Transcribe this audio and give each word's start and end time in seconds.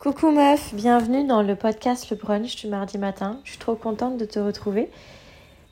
Coucou 0.00 0.30
meuf, 0.30 0.72
bienvenue 0.72 1.26
dans 1.26 1.42
le 1.42 1.54
podcast 1.56 2.08
Le 2.08 2.16
Brunch 2.16 2.56
du 2.56 2.68
mardi 2.68 2.96
matin. 2.96 3.38
Je 3.44 3.50
suis 3.50 3.58
trop 3.58 3.74
contente 3.74 4.16
de 4.16 4.24
te 4.24 4.38
retrouver. 4.38 4.90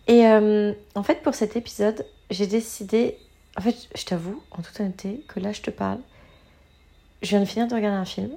Et 0.06 0.26
euh, 0.26 0.74
en 0.94 1.02
fait, 1.02 1.22
pour 1.22 1.34
cet 1.34 1.56
épisode, 1.56 2.04
j'ai 2.28 2.46
décidé. 2.46 3.16
En 3.56 3.62
fait, 3.62 3.88
je 3.96 4.04
t'avoue, 4.04 4.42
en 4.50 4.60
toute 4.60 4.78
honnêteté, 4.80 5.24
que 5.28 5.40
là, 5.40 5.52
je 5.52 5.62
te 5.62 5.70
parle. 5.70 6.00
Je 7.22 7.30
viens 7.30 7.40
de 7.40 7.46
finir 7.46 7.68
de 7.68 7.74
regarder 7.74 7.96
un 7.96 8.04
film. 8.04 8.32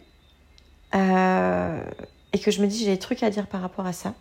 Euh, 0.96 1.84
et 2.32 2.40
que 2.40 2.52
je 2.52 2.62
me 2.62 2.68
dis, 2.68 2.86
j'ai 2.86 2.92
des 2.92 3.00
trucs 3.00 3.22
à 3.22 3.30
dire 3.30 3.48
par 3.48 3.60
rapport 3.60 3.86
à 3.86 3.92
ça. 3.92 4.14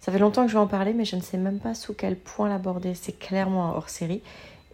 Ça 0.00 0.10
fait 0.10 0.18
longtemps 0.18 0.42
que 0.42 0.48
je 0.48 0.54
vais 0.56 0.60
en 0.60 0.66
parler, 0.66 0.92
mais 0.92 1.04
je 1.04 1.14
ne 1.14 1.20
sais 1.20 1.38
même 1.38 1.60
pas 1.60 1.74
sous 1.74 1.94
quel 1.94 2.16
point 2.16 2.48
l'aborder. 2.48 2.96
C'est 2.96 3.16
clairement 3.16 3.76
hors 3.76 3.90
série. 3.90 4.22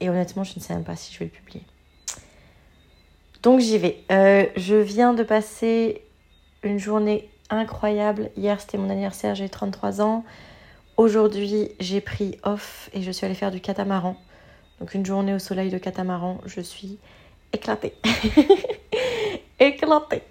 Et 0.01 0.09
honnêtement, 0.09 0.45
je 0.45 0.55
ne 0.57 0.61
sais 0.63 0.73
même 0.73 0.85
pas 0.85 0.97
si 0.97 1.13
je 1.13 1.19
vais 1.19 1.27
le 1.27 1.31
publier. 1.31 1.63
Donc 3.43 3.61
j'y 3.61 3.77
vais. 3.77 4.03
Euh, 4.11 4.47
je 4.57 4.77
viens 4.77 5.13
de 5.13 5.25
passer 5.25 6.01
une 6.63 6.79
journée 6.79 7.29
incroyable. 7.51 8.31
Hier, 8.37 8.61
c'était 8.61 8.79
mon 8.79 8.91
anniversaire, 8.91 9.35
j'ai 9.35 9.49
33 9.49 10.01
ans. 10.01 10.25
Aujourd'hui, 10.97 11.71
j'ai 11.81 12.01
pris 12.01 12.39
off 12.43 12.91
et 12.93 13.03
je 13.03 13.11
suis 13.11 13.27
allée 13.27 13.35
faire 13.35 13.51
du 13.51 13.61
catamaran. 13.61 14.17
Donc 14.81 14.95
une 14.95 15.07
journée 15.07 15.35
au 15.35 15.39
soleil 15.39 15.71
de 15.71 15.79
catamaran, 15.79 16.41
je 16.47 16.61
suis 16.61 16.99
éclatée. 17.53 17.95
éclatée. 19.61 20.23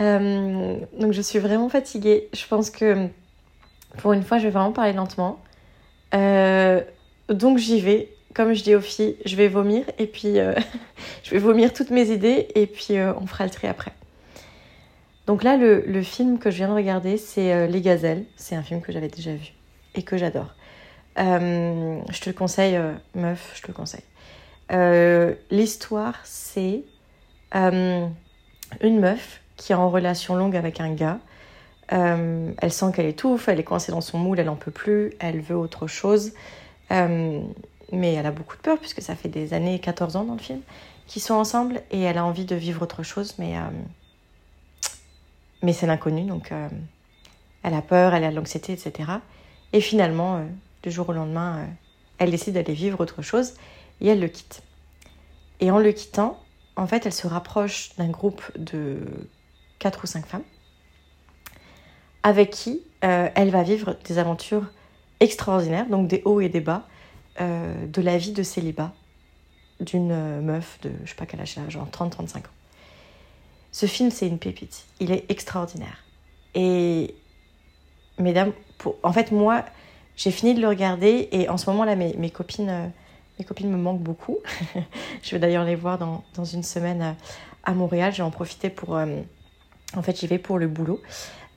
Euh, 0.00 0.76
donc 0.98 1.12
je 1.12 1.22
suis 1.22 1.38
vraiment 1.38 1.68
fatiguée. 1.68 2.28
Je 2.32 2.46
pense 2.46 2.70
que 2.70 3.08
pour 3.98 4.12
une 4.12 4.22
fois, 4.22 4.38
je 4.38 4.44
vais 4.44 4.50
vraiment 4.50 4.72
parler 4.72 4.92
lentement. 4.92 5.42
Euh, 6.14 6.80
donc 7.28 7.58
j'y 7.58 7.80
vais. 7.80 8.12
Comme 8.34 8.52
je 8.52 8.62
dis 8.62 8.74
aux 8.74 8.80
filles, 8.80 9.16
je 9.24 9.34
vais 9.36 9.48
vomir 9.48 9.84
et 9.98 10.06
puis 10.06 10.38
euh, 10.38 10.54
je 11.24 11.30
vais 11.30 11.38
vomir 11.38 11.72
toutes 11.72 11.90
mes 11.90 12.10
idées 12.10 12.48
et 12.54 12.66
puis 12.66 12.94
on 13.00 13.26
fera 13.26 13.44
le 13.44 13.50
tri 13.50 13.66
après. 13.66 13.92
Donc 15.28 15.42
là, 15.42 15.58
le, 15.58 16.02
film 16.02 16.38
que 16.38 16.50
je 16.50 16.56
viens 16.56 16.68
de 16.68 16.72
regarder, 16.72 17.18
c'est 17.18 17.52
euh, 17.52 17.66
Les 17.66 17.82
Gazelles. 17.82 18.24
C'est 18.36 18.56
un 18.56 18.62
film 18.62 18.80
que 18.80 18.92
j'avais 18.92 19.08
déjà 19.08 19.34
vu 19.34 19.52
et 19.94 20.02
que 20.02 20.16
j'adore. 20.16 20.54
Euh, 21.18 22.00
je 22.10 22.20
te 22.22 22.30
le 22.30 22.34
conseille, 22.34 22.76
euh, 22.76 22.94
meuf, 23.14 23.52
je 23.54 23.60
te 23.60 23.66
le 23.68 23.74
conseille. 23.74 24.04
L'histoire, 25.50 26.14
c'est 26.24 26.82
une 27.52 28.10
meuf 28.80 29.42
qui 29.58 29.72
est 29.72 29.74
en 29.74 29.90
relation 29.90 30.34
longue 30.34 30.56
avec 30.56 30.80
un 30.80 30.94
gars. 30.94 31.18
elle 31.90 32.72
sent 32.72 32.86
qu'elle 32.94 33.06
étouffe, 33.06 33.48
elle 33.48 33.60
est 33.60 33.64
coincée 33.64 33.92
dans 33.92 34.00
son 34.00 34.16
moule, 34.16 34.40
elle 34.40 34.46
n'en 34.46 34.56
peut 34.56 34.70
plus, 34.70 35.12
elle 35.18 35.42
veut 35.42 35.56
autre 35.56 35.88
chose. 35.88 36.32
mais 36.90 38.14
elle 38.14 38.26
a 38.26 38.30
beaucoup 38.30 38.56
de 38.56 38.62
peur 38.62 38.78
puisque 38.78 39.02
ça 39.02 39.14
fait 39.14 39.28
des 39.28 39.52
années, 39.52 39.78
14 39.78 40.16
ans 40.16 40.24
dans 40.24 40.36
le 40.36 40.40
film, 40.40 40.60
qu'ils 41.06 41.20
sont 41.20 41.34
ensemble 41.34 41.82
et 41.90 42.00
elle 42.00 42.16
a 42.16 42.24
envie 42.24 42.46
de 42.46 42.56
vivre 42.56 42.80
autre 42.80 43.02
chose, 43.02 43.34
mais 43.38 43.56
mais 45.62 45.72
c'est 45.72 45.86
l'inconnu, 45.86 46.24
donc 46.24 46.52
euh, 46.52 46.68
elle 47.62 47.74
a 47.74 47.82
peur, 47.82 48.14
elle 48.14 48.24
a 48.24 48.30
de 48.30 48.36
l'anxiété, 48.36 48.72
etc. 48.72 49.10
Et 49.72 49.80
finalement, 49.80 50.36
euh, 50.36 50.44
du 50.82 50.90
jour 50.90 51.08
au 51.08 51.12
lendemain, 51.12 51.58
euh, 51.58 51.66
elle 52.18 52.30
décide 52.30 52.54
d'aller 52.54 52.74
vivre 52.74 53.00
autre 53.00 53.22
chose 53.22 53.54
et 54.00 54.08
elle 54.08 54.20
le 54.20 54.28
quitte. 54.28 54.62
Et 55.60 55.70
en 55.70 55.78
le 55.78 55.92
quittant, 55.92 56.40
en 56.76 56.86
fait, 56.86 57.06
elle 57.06 57.12
se 57.12 57.26
rapproche 57.26 57.90
d'un 57.96 58.08
groupe 58.08 58.42
de 58.56 59.00
quatre 59.78 60.04
ou 60.04 60.06
cinq 60.06 60.26
femmes 60.26 60.44
avec 62.24 62.50
qui 62.50 62.82
elle 63.00 63.50
va 63.50 63.62
vivre 63.62 63.96
des 64.04 64.18
aventures 64.18 64.66
extraordinaires, 65.20 65.86
donc 65.86 66.08
des 66.08 66.20
hauts 66.24 66.40
et 66.40 66.48
des 66.48 66.60
bas 66.60 66.82
de 67.40 68.02
la 68.02 68.18
vie 68.18 68.32
de 68.32 68.42
célibat 68.42 68.92
d'une 69.80 70.40
meuf 70.40 70.80
de, 70.82 70.90
je 71.04 71.10
sais 71.10 71.14
pas 71.14 71.26
quel 71.26 71.40
âge, 71.40 71.58
genre 71.68 71.88
30-35 71.90 72.38
ans. 72.38 72.57
Ce 73.72 73.86
film, 73.86 74.10
c'est 74.10 74.26
une 74.26 74.38
pépite. 74.38 74.86
Il 75.00 75.12
est 75.12 75.30
extraordinaire. 75.30 76.04
Et, 76.54 77.14
mesdames, 78.18 78.52
en 79.02 79.12
fait, 79.12 79.32
moi, 79.32 79.64
j'ai 80.16 80.30
fini 80.30 80.54
de 80.54 80.60
le 80.60 80.68
regarder 80.68 81.28
et 81.32 81.48
en 81.48 81.56
ce 81.56 81.70
moment-là, 81.70 81.96
mes, 81.96 82.14
mes, 82.14 82.30
copines, 82.30 82.70
euh, 82.70 82.86
mes 83.38 83.44
copines 83.44 83.70
me 83.70 83.76
manquent 83.76 84.02
beaucoup. 84.02 84.38
je 85.22 85.30
vais 85.30 85.38
d'ailleurs 85.38 85.64
les 85.64 85.76
voir 85.76 85.98
dans, 85.98 86.24
dans, 86.34 86.44
une 86.44 86.62
semaine 86.62 87.02
euh, 87.02 87.12
à 87.64 87.72
Montréal. 87.72 88.12
Je 88.12 88.18
vais 88.18 88.22
en 88.24 88.30
profiter 88.30 88.70
pour. 88.70 88.96
Euh, 88.96 89.06
en 89.94 90.02
fait, 90.02 90.18
j'y 90.18 90.26
vais 90.26 90.38
pour 90.38 90.58
le 90.58 90.68
boulot, 90.68 91.00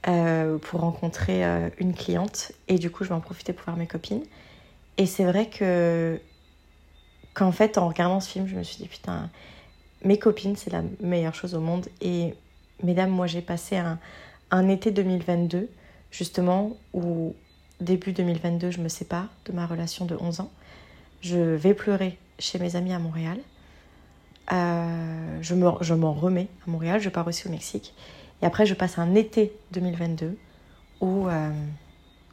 pour 0.03 0.79
rencontrer 0.79 1.43
une 1.79 1.93
cliente 1.93 2.53
et 2.69 2.75
du 2.75 2.89
coup, 2.89 3.03
je 3.03 3.09
vais 3.09 3.15
en 3.15 3.19
profiter 3.19 3.51
pour 3.51 3.65
voir 3.65 3.75
mes 3.75 3.87
copines. 3.87 4.23
Et 4.97 5.05
c'est 5.05 5.25
vrai 5.25 5.47
que 5.47 6.17
qu'en 7.33 7.51
fait, 7.51 7.77
en 7.77 7.89
regardant 7.89 8.21
ce 8.21 8.29
film, 8.29 8.47
je 8.47 8.55
me 8.55 8.63
suis 8.63 8.77
dit 8.77 8.87
putain 8.87 9.29
mes 10.03 10.17
copines, 10.17 10.55
c'est 10.55 10.71
la 10.71 10.83
meilleure 10.99 11.35
chose 11.35 11.55
au 11.55 11.59
monde. 11.59 11.87
Et 12.01 12.33
mesdames, 12.83 13.09
moi 13.09 13.27
j'ai 13.27 13.41
passé 13.41 13.77
un, 14.51 14.69
été 14.69 14.91
2022, 14.91 15.69
justement, 16.11 16.77
où 16.93 17.35
début 17.79 18.13
2022, 18.13 18.71
je 18.71 18.79
me 18.79 18.89
sépare 18.89 19.27
de 19.45 19.53
ma 19.53 19.65
relation 19.65 20.05
de 20.05 20.15
11 20.19 20.41
ans. 20.41 20.51
Je 21.21 21.37
vais 21.37 21.73
pleurer 21.73 22.17
chez 22.39 22.59
mes 22.59 22.75
amis 22.75 22.93
à 22.93 22.99
Montréal. 22.99 23.39
Euh, 24.51 25.37
je 25.41 25.55
m'en 25.55 25.81
je 25.81 25.93
remets 25.93 26.47
à 26.67 26.69
Montréal, 26.69 26.99
je 26.99 27.09
pars 27.09 27.27
aussi 27.27 27.47
au 27.47 27.51
Mexique. 27.51 27.93
Et 28.41 28.45
après, 28.45 28.65
je 28.65 28.73
passe 28.73 28.97
un 28.97 29.13
été 29.13 29.53
2022 29.71 30.37
où, 30.99 31.27
euh, 31.27 31.51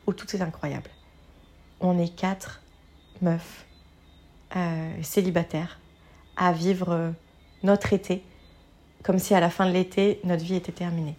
où 0.06 0.12
tout 0.12 0.34
est 0.34 0.40
incroyable. 0.40 0.90
On 1.80 1.98
est 1.98 2.14
quatre 2.14 2.62
meufs 3.20 3.66
euh, 4.56 5.02
célibataires 5.02 5.78
à 6.36 6.52
vivre 6.52 7.12
notre 7.62 7.92
été, 7.92 8.22
comme 9.02 9.18
si 9.18 9.34
à 9.34 9.40
la 9.40 9.50
fin 9.50 9.66
de 9.66 9.72
l'été, 9.72 10.20
notre 10.24 10.44
vie 10.44 10.56
était 10.56 10.72
terminée. 10.72 11.16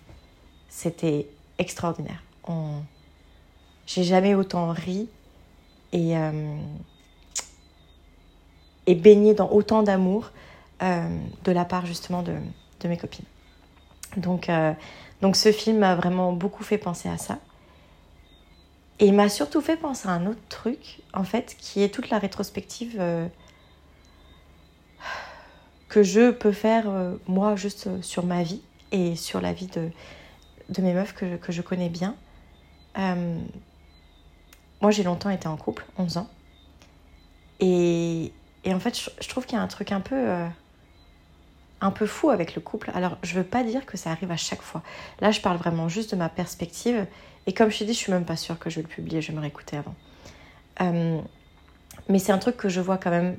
C'était 0.69 1.27
extraordinaire. 1.57 2.23
J'ai 3.85 4.03
jamais 4.03 4.35
autant 4.35 4.71
ri 4.71 5.07
et, 5.91 6.17
euh, 6.17 6.57
et 8.87 8.95
baigné 8.95 9.33
dans 9.33 9.49
autant 9.49 9.83
d'amour 9.83 10.31
euh, 10.81 11.07
de 11.43 11.51
la 11.51 11.65
part 11.65 11.85
justement 11.85 12.21
de, 12.21 12.33
de 12.79 12.87
mes 12.87 12.97
copines. 12.97 13.25
Donc, 14.17 14.49
euh, 14.49 14.73
donc 15.21 15.35
ce 15.35 15.51
film 15.51 15.79
m'a 15.79 15.95
vraiment 15.95 16.33
beaucoup 16.33 16.63
fait 16.63 16.77
penser 16.77 17.09
à 17.09 17.17
ça. 17.17 17.39
Et 18.99 19.07
il 19.07 19.13
m'a 19.13 19.29
surtout 19.29 19.61
fait 19.61 19.77
penser 19.77 20.07
à 20.07 20.11
un 20.11 20.25
autre 20.25 20.41
truc, 20.49 20.99
en 21.13 21.23
fait, 21.23 21.55
qui 21.57 21.83
est 21.83 21.89
toute 21.89 22.09
la 22.09 22.19
rétrospective 22.19 22.99
que 25.89 26.03
je 26.03 26.29
peux 26.29 26.51
faire 26.51 26.87
euh, 26.87 27.15
moi 27.27 27.55
juste 27.55 27.87
euh, 27.87 28.01
sur 28.01 28.23
ma 28.25 28.43
vie 28.43 28.61
et 28.91 29.15
sur 29.15 29.41
la 29.41 29.51
vie 29.51 29.67
de, 29.67 29.89
de 30.69 30.81
mes 30.81 30.93
meufs 30.93 31.13
que, 31.13 31.35
que 31.35 31.51
je 31.51 31.61
connais 31.61 31.89
bien. 31.89 32.15
Euh, 32.97 33.39
moi 34.81 34.91
j'ai 34.91 35.03
longtemps 35.03 35.31
été 35.31 35.47
en 35.47 35.57
couple, 35.57 35.85
11 35.97 36.17
ans. 36.17 36.29
Et, 37.59 38.31
et 38.63 38.73
en 38.73 38.79
fait 38.79 38.97
je, 38.97 39.27
trouve 39.27 39.45
qu'il 39.45 39.57
y 39.57 39.59
a 39.59 39.63
un 39.63 39.67
truc 39.67 39.91
un 39.91 39.99
peu, 39.99 40.29
un 41.81 41.91
peu 41.91 42.05
fou 42.05 42.29
avec 42.29 42.55
le 42.55 42.61
couple. 42.61 42.91
Alors 42.93 43.17
je 43.23 43.33
veux 43.33 43.43
pas 43.43 43.63
dire 43.63 43.85
que 43.85 43.97
ça 43.97 44.11
arrive 44.11 44.31
à 44.31 44.37
chaque 44.37 44.61
fois. 44.61 44.83
Là 45.19 45.31
je 45.31 45.41
parle 45.41 45.57
vraiment 45.57 45.89
juste 45.89 46.11
de 46.11 46.15
ma 46.15 46.29
perspective. 46.29 47.05
Et 47.47 47.53
comme 47.53 47.71
je 47.71 47.79
t'ai 47.79 47.85
dit, 47.85 47.93
je 47.93 47.97
suis 47.97 48.11
même 48.11 48.25
pas 48.25 48.35
sûre 48.37 48.59
que 48.59 48.69
je 48.69 48.75
vais 48.75 48.83
le 48.83 48.87
publier, 48.87 49.21
je 49.21 49.31
vais 49.31 49.37
me 49.37 49.41
réécouter 49.41 49.77
avant. 49.77 49.95
mais 52.07 52.19
c'est 52.19 52.31
un 52.31 52.37
truc 52.37 52.57
que 52.57 52.69
je 52.69 52.79
vois 52.79 52.97
quand 52.97 53.09
même 53.09 53.37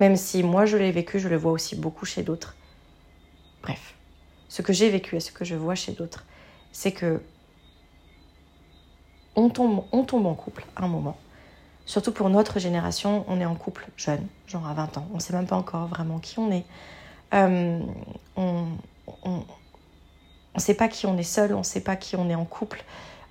même 0.00 0.16
si 0.16 0.42
moi 0.42 0.66
je 0.66 0.76
l'ai 0.76 0.90
vécu, 0.92 1.18
je 1.18 1.28
le 1.28 1.36
vois 1.36 1.52
aussi 1.52 1.76
beaucoup 1.76 2.06
chez 2.06 2.22
d'autres. 2.22 2.56
Bref, 3.62 3.94
ce 4.48 4.62
que 4.62 4.72
j'ai 4.72 4.90
vécu 4.90 5.16
et 5.16 5.20
ce 5.20 5.32
que 5.32 5.44
je 5.44 5.54
vois 5.54 5.74
chez 5.74 5.92
d'autres, 5.92 6.24
c'est 6.72 6.92
que 6.92 7.20
on 9.36 9.50
tombe, 9.50 9.84
on 9.92 10.04
tombe 10.04 10.26
en 10.26 10.34
couple 10.34 10.64
à 10.76 10.84
un 10.84 10.88
moment. 10.88 11.16
Surtout 11.86 12.12
pour 12.12 12.28
notre 12.28 12.58
génération, 12.58 13.24
on 13.28 13.40
est 13.40 13.46
en 13.46 13.54
couple 13.54 13.88
jeune, 13.96 14.26
genre 14.46 14.66
à 14.66 14.74
20 14.74 14.98
ans. 14.98 15.08
On 15.12 15.16
ne 15.16 15.20
sait 15.20 15.32
même 15.32 15.46
pas 15.46 15.56
encore 15.56 15.86
vraiment 15.86 16.18
qui 16.18 16.38
on 16.38 16.50
est. 16.50 16.64
Euh, 17.34 17.80
on 18.36 18.66
ne 20.54 20.60
sait 20.60 20.74
pas 20.74 20.88
qui 20.88 21.06
on 21.06 21.16
est 21.16 21.22
seul, 21.22 21.54
on 21.54 21.58
ne 21.58 21.62
sait 21.62 21.80
pas 21.80 21.96
qui 21.96 22.16
on 22.16 22.28
est 22.28 22.34
en 22.34 22.44
couple. 22.44 22.84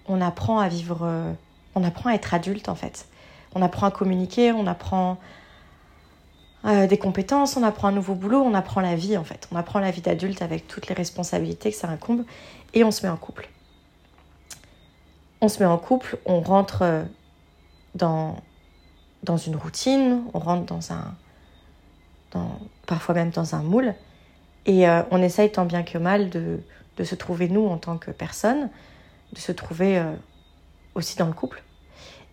On 0.07 0.21
apprend 0.21 0.59
à 0.59 0.69
vivre, 0.69 1.01
euh, 1.03 1.31
on 1.75 1.83
apprend 1.83 2.09
à 2.09 2.13
être 2.13 2.33
adulte 2.33 2.69
en 2.69 2.75
fait. 2.75 3.07
On 3.53 3.61
apprend 3.61 3.87
à 3.87 3.91
communiquer, 3.91 4.51
on 4.51 4.65
apprend 4.65 5.17
euh, 6.65 6.87
des 6.87 6.97
compétences, 6.97 7.55
on 7.55 7.63
apprend 7.63 7.89
un 7.89 7.91
nouveau 7.91 8.15
boulot, 8.15 8.41
on 8.41 8.53
apprend 8.53 8.81
la 8.81 8.95
vie 8.95 9.15
en 9.15 9.23
fait. 9.23 9.47
On 9.51 9.55
apprend 9.55 9.79
la 9.79 9.91
vie 9.91 10.01
d'adulte 10.01 10.41
avec 10.41 10.67
toutes 10.67 10.87
les 10.87 10.95
responsabilités 10.95 11.71
que 11.71 11.77
ça 11.77 11.87
incombe 11.87 12.23
et 12.73 12.83
on 12.83 12.91
se 12.91 13.05
met 13.05 13.11
en 13.11 13.17
couple. 13.17 13.49
On 15.39 15.49
se 15.49 15.59
met 15.59 15.65
en 15.65 15.77
couple, 15.77 16.17
on 16.25 16.41
rentre 16.41 16.81
euh, 16.81 17.03
dans, 17.93 18.37
dans 19.23 19.37
une 19.37 19.55
routine, 19.55 20.23
on 20.33 20.39
rentre 20.39 20.65
dans 20.65 20.91
un. 20.91 21.15
Dans, 22.31 22.59
parfois 22.87 23.15
même 23.15 23.29
dans 23.29 23.55
un 23.55 23.61
moule. 23.61 23.93
Et 24.65 24.89
euh, 24.89 25.03
on 25.11 25.21
essaye 25.21 25.51
tant 25.51 25.63
bien 25.63 25.83
que 25.83 25.97
mal 25.97 26.29
de, 26.29 26.59
de, 26.97 27.03
se 27.05 27.15
trouver 27.15 27.47
nous 27.47 27.65
en 27.65 27.77
tant 27.77 27.97
que 27.97 28.11
personne, 28.11 28.69
de 29.31 29.39
se 29.39 29.53
trouver 29.53 30.03
aussi 30.93 31.15
dans 31.15 31.27
le 31.27 31.33
couple. 31.33 31.63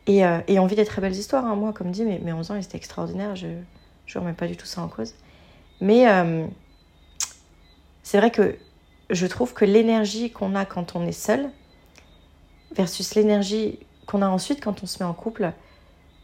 Et, 0.08 0.22
et, 0.48 0.58
on 0.58 0.66
vit 0.66 0.74
des 0.74 0.84
très 0.84 1.00
belles 1.00 1.14
histoires. 1.14 1.46
Hein. 1.46 1.54
Moi, 1.54 1.72
comme 1.72 1.92
dit, 1.92 2.04
mes, 2.04 2.18
mes 2.18 2.32
11 2.32 2.50
ans, 2.50 2.60
c'était 2.60 2.76
extraordinaire. 2.76 3.36
Je 4.06 4.18
remets 4.18 4.32
pas 4.32 4.46
du 4.46 4.56
tout 4.56 4.66
ça 4.66 4.82
en 4.82 4.88
cause. 4.88 5.14
Mais 5.80 6.08
euh, 6.08 6.46
c'est 8.02 8.18
vrai 8.18 8.30
que 8.30 8.56
je 9.10 9.26
trouve 9.26 9.52
que 9.54 9.64
l'énergie 9.64 10.30
qu'on 10.30 10.54
a 10.54 10.64
quand 10.64 10.96
on 10.96 11.06
est 11.06 11.12
seul 11.12 11.50
versus 12.74 13.14
l'énergie 13.14 13.78
qu'on 14.06 14.22
a 14.22 14.28
ensuite 14.28 14.62
quand 14.62 14.82
on 14.82 14.86
se 14.86 15.02
met 15.02 15.08
en 15.08 15.14
couple, 15.14 15.52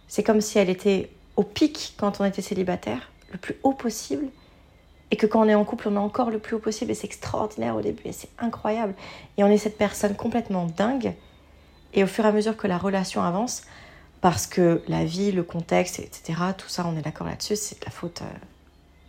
c'est 0.09 0.23
comme 0.23 0.41
si 0.41 0.59
elle 0.59 0.71
était 0.71 1.11
au 1.37 1.43
pic 1.43 1.95
quand 1.97 2.21
on 2.21 2.25
était 2.25 2.43
célibataire, 2.43 3.11
le 3.33 3.39
plus 3.39 3.57
haut 3.63 3.73
possible, 3.73 4.27
et 5.11 5.17
que 5.17 5.27
quand 5.27 5.41
on 5.41 5.49
est 5.49 5.55
en 5.55 5.65
couple, 5.65 5.89
on 5.89 5.95
est 5.95 5.99
encore 5.99 6.31
le 6.31 6.39
plus 6.39 6.57
haut 6.57 6.61
possible, 6.61 6.91
et 6.91 6.95
c'est 6.95 7.07
extraordinaire 7.07 7.77
au 7.77 7.81
début, 7.81 8.03
et 8.05 8.13
c'est 8.13 8.29
incroyable. 8.39 8.95
Et 9.37 9.45
on 9.45 9.49
est 9.49 9.59
cette 9.59 9.79
personne 9.79 10.15
complètement 10.15 10.67
dingue, 10.67 11.15
et 11.95 12.05
au 12.05 12.07
fur 12.07 12.25
et 12.25 12.29
à 12.29 12.33
mesure 12.33 12.57
que 12.57 12.67
la 12.67 12.79
relation 12.79 13.23
avance, 13.23 13.63
parce 14.21 14.47
que 14.47 14.83
la 14.89 15.05
vie, 15.05 15.33
le 15.33 15.43
contexte, 15.43 15.99
etc., 15.99 16.39
tout 16.57 16.69
ça, 16.69 16.85
on 16.87 16.97
est 16.97 17.03
d'accord 17.03 17.27
là-dessus, 17.27 17.57
c'est 17.57 17.81
de 17.81 17.85
la 17.85 17.91
faute. 17.91 18.23
Euh, 18.23 18.39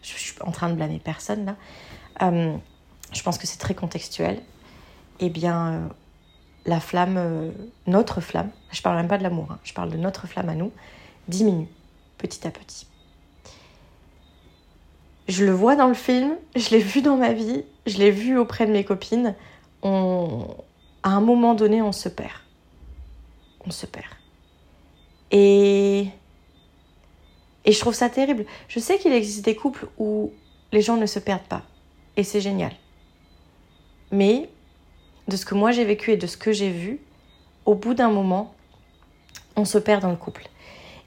je 0.02 0.14
suis 0.14 0.34
en 0.42 0.52
train 0.52 0.70
de 0.70 0.76
blâmer 0.76 1.00
personne 1.04 1.46
là. 1.46 1.56
Euh, 2.22 2.56
je 3.14 3.24
pense 3.24 3.38
que 3.38 3.46
c'est 3.46 3.60
très 3.60 3.76
contextuel. 3.76 4.42
Eh 5.20 5.30
bien, 5.30 5.74
euh, 5.74 5.88
la 6.66 6.80
flamme, 6.80 7.52
notre 7.88 8.22
flamme, 8.22 8.52
je 8.72 8.82
parle 8.82 8.96
même 8.98 9.08
pas 9.08 9.18
de 9.18 9.24
l'amour, 9.24 9.48
hein, 9.52 9.60
je 9.64 9.74
parle 9.74 9.90
de 9.90 9.98
notre 9.98 10.28
flamme 10.28 10.50
à 10.50 10.56
nous, 10.56 10.72
diminue 11.28 11.68
petit 12.18 12.48
à 12.48 12.52
petit. 12.52 12.88
Je 15.28 15.46
le 15.46 15.52
vois 15.52 15.76
dans 15.76 15.88
le 15.88 15.94
film, 15.94 16.36
je 16.56 16.70
l'ai 16.70 16.80
vu 16.80 17.02
dans 17.02 17.18
ma 17.18 17.34
vie, 17.34 17.64
je 17.88 17.98
l'ai 17.98 18.12
vu 18.12 18.38
auprès 18.38 18.68
de 18.68 18.72
mes 18.72 18.84
copines. 18.84 19.36
On, 19.82 20.56
à 21.04 21.10
un 21.10 21.22
moment 21.22 21.54
donné, 21.54 21.82
on 21.82 21.92
se 21.92 22.10
perd. 22.10 22.32
On 23.66 23.72
se 23.72 23.86
perd. 23.86 24.21
Et, 25.32 26.08
et 27.66 27.72
je 27.72 27.80
trouve 27.80 27.94
ça 27.94 28.10
terrible. 28.10 28.46
Je 28.68 28.80
sais 28.80 28.98
qu'il 28.98 29.14
existe 29.14 29.46
des 29.46 29.56
couples 29.56 29.88
où 29.98 30.32
les 30.72 30.82
gens 30.82 30.98
ne 30.98 31.06
se 31.06 31.20
perdent 31.20 31.42
pas. 31.42 31.64
Et 32.18 32.24
c'est 32.24 32.42
génial. 32.42 32.72
Mais 34.12 34.50
de 35.28 35.36
ce 35.36 35.46
que 35.46 35.56
moi 35.56 35.72
j'ai 35.72 35.86
vécu 35.86 36.12
et 36.12 36.18
de 36.18 36.28
ce 36.28 36.38
que 36.38 36.52
j'ai 36.52 36.70
vu, 36.70 37.00
au 37.66 37.76
bout 37.76 37.94
d'un 37.94 38.10
moment, 38.10 38.54
on 39.56 39.66
se 39.66 39.78
perd 39.78 40.02
dans 40.02 40.10
le 40.10 40.18
couple. 40.18 40.48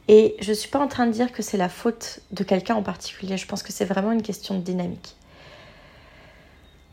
Et 0.08 0.36
je 0.40 0.50
ne 0.50 0.54
suis 0.54 0.68
pas 0.68 0.78
en 0.78 0.88
train 0.88 1.06
de 1.06 1.12
dire 1.12 1.32
que 1.32 1.42
c'est 1.42 1.56
la 1.56 1.68
faute 1.68 2.20
de 2.30 2.44
quelqu'un 2.44 2.74
en 2.74 2.82
particulier. 2.82 3.36
Je 3.36 3.46
pense 3.46 3.62
que 3.62 3.72
c'est 3.72 3.84
vraiment 3.84 4.12
une 4.12 4.22
question 4.22 4.54
de 4.56 4.60
dynamique. 4.60 5.16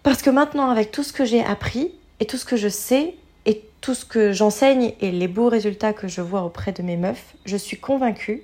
Parce 0.04 0.22
que 0.22 0.30
maintenant, 0.30 0.70
avec 0.70 0.92
tout 0.92 1.04
ce 1.04 1.14
que 1.14 1.26
j'ai 1.26 1.44
appris 1.44 1.94
et 2.20 2.26
tout 2.26 2.38
ce 2.38 2.46
que 2.46 2.56
je 2.56 2.70
sais, 2.70 3.16
et 3.46 3.64
tout 3.82 3.96
ce 3.96 4.06
que 4.06 4.32
j'enseigne 4.32 4.94
et 5.02 5.12
les 5.12 5.28
beaux 5.28 5.50
résultats 5.50 5.94
que 5.94 6.08
je 6.08 6.22
vois 6.22 6.44
auprès 6.44 6.72
de 6.72 6.84
mes 6.84 6.98
meufs, 6.98 7.36
je 7.46 7.58
suis 7.58 7.78
convaincue 7.78 8.44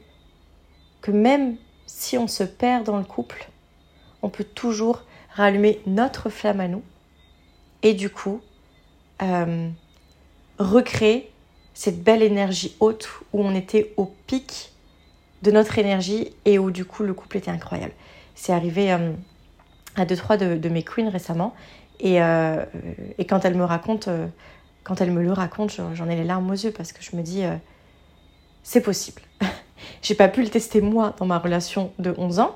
que 1.01 1.11
même 1.11 1.57
si 1.85 2.17
on 2.17 2.27
se 2.27 2.43
perd 2.43 2.85
dans 2.85 2.97
le 2.97 3.03
couple, 3.03 3.49
on 4.21 4.29
peut 4.29 4.43
toujours 4.43 5.03
rallumer 5.31 5.79
notre 5.85 6.29
flamme 6.29 6.59
à 6.59 6.67
nous 6.67 6.83
et 7.83 7.93
du 7.93 8.09
coup 8.09 8.41
euh, 9.21 9.69
recréer 10.57 11.31
cette 11.73 12.03
belle 12.03 12.23
énergie 12.23 12.75
haute 12.79 13.07
où 13.33 13.43
on 13.43 13.53
était 13.53 13.93
au 13.97 14.05
pic 14.25 14.71
de 15.43 15.51
notre 15.51 15.77
énergie 15.77 16.31
et 16.45 16.57
où 16.57 16.71
du 16.71 16.85
coup 16.85 17.03
le 17.03 17.13
couple 17.13 17.37
était 17.37 17.51
incroyable. 17.51 17.93
C'est 18.33 18.53
arrivé 18.53 18.91
euh, 18.91 19.11
à 19.95 20.05
deux 20.05 20.15
trois 20.15 20.37
de, 20.37 20.69
mes 20.69 20.83
queens 20.83 21.09
récemment 21.09 21.53
et, 21.99 22.21
euh, 22.21 22.65
quand 23.29 23.45
elle 23.45 23.55
me 23.55 23.63
raconte 23.63 24.09
quand 24.87 25.01
elle 25.01 25.11
me 25.11 25.21
le 25.21 25.33
raconte, 25.33 25.81
j'en 25.93 26.09
ai 26.09 26.15
les 26.15 26.23
larmes 26.23 26.49
aux 26.49 26.53
yeux 26.53 26.71
parce 26.71 26.93
que 26.93 27.03
je 27.03 27.17
me 27.17 27.21
dis, 27.21 27.43
euh, 27.43 27.57
c'est 28.63 28.79
possible. 28.79 29.21
J'ai 30.01 30.15
pas 30.15 30.29
pu 30.29 30.41
le 30.41 30.47
tester 30.47 30.79
moi 30.79 31.13
dans 31.19 31.25
ma 31.25 31.39
relation 31.39 31.91
de 31.99 32.15
11 32.17 32.39
ans, 32.39 32.55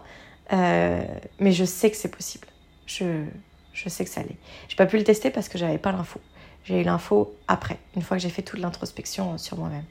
euh, 0.54 1.04
mais 1.40 1.52
je 1.52 1.66
sais 1.66 1.92
que 1.92 1.98
c'est 1.98 2.10
possible. 2.10 2.48
Je, 2.86 3.26
je 3.74 3.90
sais 3.90 4.06
que 4.06 4.10
ça 4.10 4.22
l'est. 4.22 4.38
J'ai 4.70 4.78
pas 4.78 4.86
pu 4.86 4.98
le 4.98 5.04
tester 5.04 5.30
parce 5.30 5.50
que 5.50 5.58
j'avais 5.58 5.78
pas 5.78 5.92
l'info. 5.92 6.22
J'ai 6.64 6.80
eu 6.80 6.84
l'info 6.84 7.36
après, 7.50 7.78
une 7.98 8.02
fois 8.02 8.16
que 8.16 8.24
j'ai 8.24 8.30
fait 8.30 8.44
toute 8.44 8.62
l'introspection 8.62 9.38
sur 9.38 9.58
moi-même. 9.58 9.84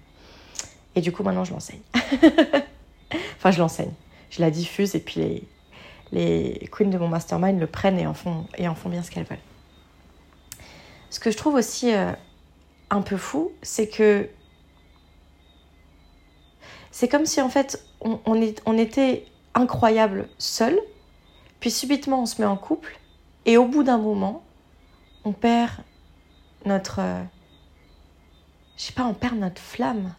Et 0.94 1.02
du 1.02 1.12
coup, 1.12 1.22
maintenant, 1.22 1.44
je 1.44 1.52
l'enseigne. 1.52 1.80
enfin, 3.36 3.50
je 3.50 3.58
l'enseigne. 3.58 3.92
Je 4.30 4.40
la 4.40 4.50
diffuse 4.50 4.94
et 4.94 5.00
puis 5.00 5.20
les, 5.20 6.58
les 6.58 6.68
queens 6.72 6.88
de 6.88 6.96
mon 6.96 7.08
mastermind 7.08 7.60
le 7.60 7.66
prennent 7.66 7.98
et 7.98 8.06
en 8.06 8.14
font, 8.14 8.46
et 8.56 8.66
en 8.66 8.74
font 8.74 8.88
bien 8.88 9.02
ce 9.02 9.10
qu'elles 9.10 9.24
veulent. 9.24 9.38
Ce 11.10 11.20
que 11.20 11.30
je 11.30 11.36
trouve 11.36 11.56
aussi 11.56 11.92
euh, 11.92 12.12
un 12.90 13.02
peu 13.02 13.16
fou, 13.16 13.52
c'est 13.62 13.88
que 13.88 14.28
c'est 16.90 17.08
comme 17.08 17.26
si 17.26 17.40
en 17.40 17.48
fait 17.48 17.84
on, 18.00 18.20
on, 18.26 18.78
était 18.78 19.24
incroyable 19.54 20.28
seul, 20.38 20.78
puis 21.60 21.70
subitement 21.70 22.22
on 22.22 22.26
se 22.26 22.40
met 22.40 22.46
en 22.46 22.56
couple, 22.56 22.98
et 23.46 23.56
au 23.56 23.66
bout 23.66 23.82
d'un 23.82 23.98
moment, 23.98 24.42
on 25.24 25.32
perd 25.32 25.72
notre. 26.66 27.00
Euh, 27.00 27.22
je 28.76 28.84
sais 28.84 28.92
pas, 28.92 29.04
on 29.04 29.14
perd 29.14 29.36
notre 29.36 29.60
flamme. 29.60 30.14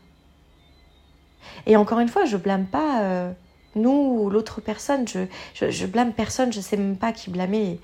Et 1.66 1.76
encore 1.76 2.00
une 2.00 2.08
fois, 2.08 2.26
je 2.26 2.38
blâme 2.38 2.68
pas 2.68 3.02
euh, 3.02 3.32
nous 3.76 3.92
ou 3.92 4.30
l'autre 4.30 4.62
personne, 4.62 5.08
je, 5.08 5.26
je, 5.54 5.72
je, 5.72 5.86
blâme 5.88 6.14
personne, 6.14 6.54
je 6.54 6.62
sais 6.62 6.78
même 6.78 6.98
pas 6.98 7.12
qui 7.12 7.30
blâmer. 7.32 7.80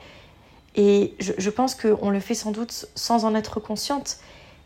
Et 0.76 1.16
je, 1.20 1.34
je 1.38 1.50
pense 1.50 1.74
qu'on 1.74 2.10
le 2.10 2.20
fait 2.20 2.36
sans 2.36 2.52
doute 2.52 2.88
sans 2.96 3.26
en 3.26 3.34
être 3.36 3.60
consciente. 3.60 4.18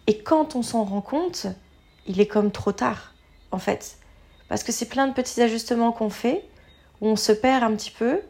Et 0.08 0.20
quand 0.20 0.56
on 0.56 0.62
s'en 0.62 0.84
rend 0.84 1.02
compte, 1.02 1.48
il 2.08 2.20
est 2.20 2.28
comme 2.28 2.52
trop 2.52 2.72
tard, 2.72 3.14
en 3.52 3.60
fait. 3.60 3.98
Parce 4.50 4.64
que 4.64 4.72
c'est 4.72 4.88
plein 4.88 5.08
de 5.08 5.14
petits 5.14 5.42
ajustements 5.42 5.92
qu'on 5.92 6.10
fait, 6.10 6.44
où 7.00 7.08
on 7.08 7.16
se 7.16 7.32
perd 7.32 7.64
un 7.64 7.76
petit 7.76 7.92
peu, 7.92 8.22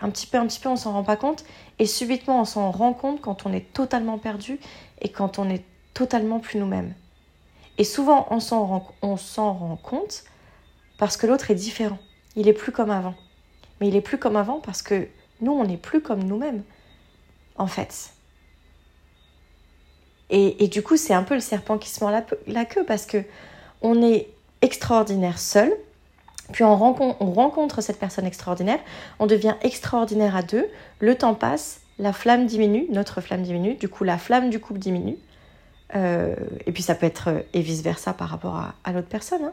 un 0.00 0.10
petit 0.10 0.26
peu, 0.26 0.38
un 0.38 0.46
petit 0.46 0.60
peu, 0.60 0.68
on 0.68 0.76
s'en 0.76 0.92
rend 0.92 1.04
pas 1.04 1.16
compte, 1.16 1.44
et 1.78 1.86
subitement 1.86 2.40
on 2.40 2.44
s'en 2.44 2.70
rend 2.70 2.92
compte 2.92 3.20
quand 3.20 3.46
on 3.46 3.52
est 3.52 3.72
totalement 3.72 4.18
perdu 4.18 4.58
et 5.00 5.10
quand 5.10 5.38
on 5.38 5.48
est 5.48 5.64
totalement 5.94 6.40
plus 6.40 6.58
nous-mêmes. 6.58 6.94
Et 7.78 7.84
souvent 7.84 8.26
on 8.30 8.40
s'en 8.40 8.66
rend, 8.66 8.94
rend 9.02 9.76
compte 9.76 10.24
parce 10.98 11.16
que 11.16 11.26
l'autre 11.26 11.50
est 11.50 11.54
différent. 11.54 11.98
Il 12.36 12.48
est 12.48 12.52
plus 12.52 12.72
comme 12.72 12.90
avant. 12.90 13.14
Mais 13.80 13.88
il 13.88 13.96
est 13.96 14.00
plus 14.00 14.18
comme 14.18 14.36
avant 14.36 14.60
parce 14.60 14.82
que 14.82 15.08
nous, 15.40 15.52
on 15.52 15.64
n'est 15.64 15.76
plus 15.76 16.00
comme 16.00 16.24
nous-mêmes, 16.24 16.64
en 17.56 17.68
fait. 17.68 18.10
Et, 20.30 20.68
du 20.68 20.82
coup, 20.82 20.96
c'est 20.96 21.14
un 21.14 21.22
peu 21.22 21.34
le 21.34 21.40
serpent 21.40 21.78
qui 21.78 21.88
se 21.88 22.04
mord 22.04 22.12
la, 22.46 22.64
queue 22.64 22.84
parce 22.84 23.06
que 23.06 23.18
on 23.80 24.02
est 24.02 24.28
extraordinaire 24.60 25.38
seul, 25.38 25.72
puis 26.52 26.64
on 26.64 26.76
rencontre, 26.76 27.16
on 27.20 27.32
rencontre 27.32 27.80
cette 27.80 27.98
personne 27.98 28.26
extraordinaire, 28.26 28.80
on 29.20 29.26
devient 29.26 29.54
extraordinaire 29.62 30.36
à 30.36 30.42
deux, 30.42 30.66
le 30.98 31.14
temps 31.14 31.34
passe, 31.34 31.80
la 31.98 32.12
flamme 32.12 32.46
diminue, 32.46 32.86
notre 32.90 33.20
flamme 33.20 33.42
diminue, 33.42 33.74
du 33.74 33.88
coup 33.88 34.04
la 34.04 34.18
flamme 34.18 34.50
du 34.50 34.60
couple 34.60 34.80
diminue, 34.80 35.16
euh, 35.94 36.34
et 36.66 36.72
puis 36.72 36.82
ça 36.82 36.94
peut 36.94 37.06
être 37.06 37.28
euh, 37.28 37.40
et 37.54 37.62
vice 37.62 37.80
versa 37.80 38.12
par 38.12 38.28
rapport 38.28 38.62
à, 38.84 38.92
l'autre 38.92 39.08
personne. 39.08 39.44
Hein. 39.44 39.52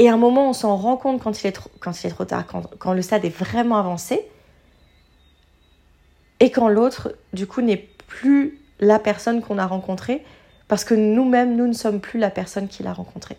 Et 0.00 0.08
à 0.08 0.14
un 0.14 0.16
moment, 0.16 0.48
on 0.48 0.52
s'en 0.52 0.76
rend 0.76 0.96
compte 0.96 1.22
quand 1.22 1.40
il 1.40 1.46
est 1.46 1.52
trop, 1.52 1.70
quand 1.78 2.02
il 2.02 2.08
est 2.08 2.10
trop 2.10 2.24
tard, 2.24 2.46
quand, 2.46 2.62
quand 2.78 2.94
le 2.94 3.02
stade 3.02 3.24
est 3.24 3.36
vraiment 3.36 3.76
avancé, 3.76 4.28
et 6.40 6.50
quand 6.50 6.68
l'autre, 6.68 7.14
du 7.32 7.46
coup, 7.46 7.60
n'est 7.60 7.88
plus 8.06 8.58
la 8.80 8.98
personne 8.98 9.40
qu'on 9.40 9.58
a 9.58 9.66
rencontrée 9.66 10.24
parce 10.68 10.84
que 10.84 10.94
nous-mêmes, 10.94 11.56
nous 11.56 11.66
ne 11.66 11.72
sommes 11.72 12.00
plus 12.00 12.18
la 12.18 12.30
personne 12.30 12.68
qui 12.68 12.82
l'a 12.82 12.92
rencontrée. 12.92 13.36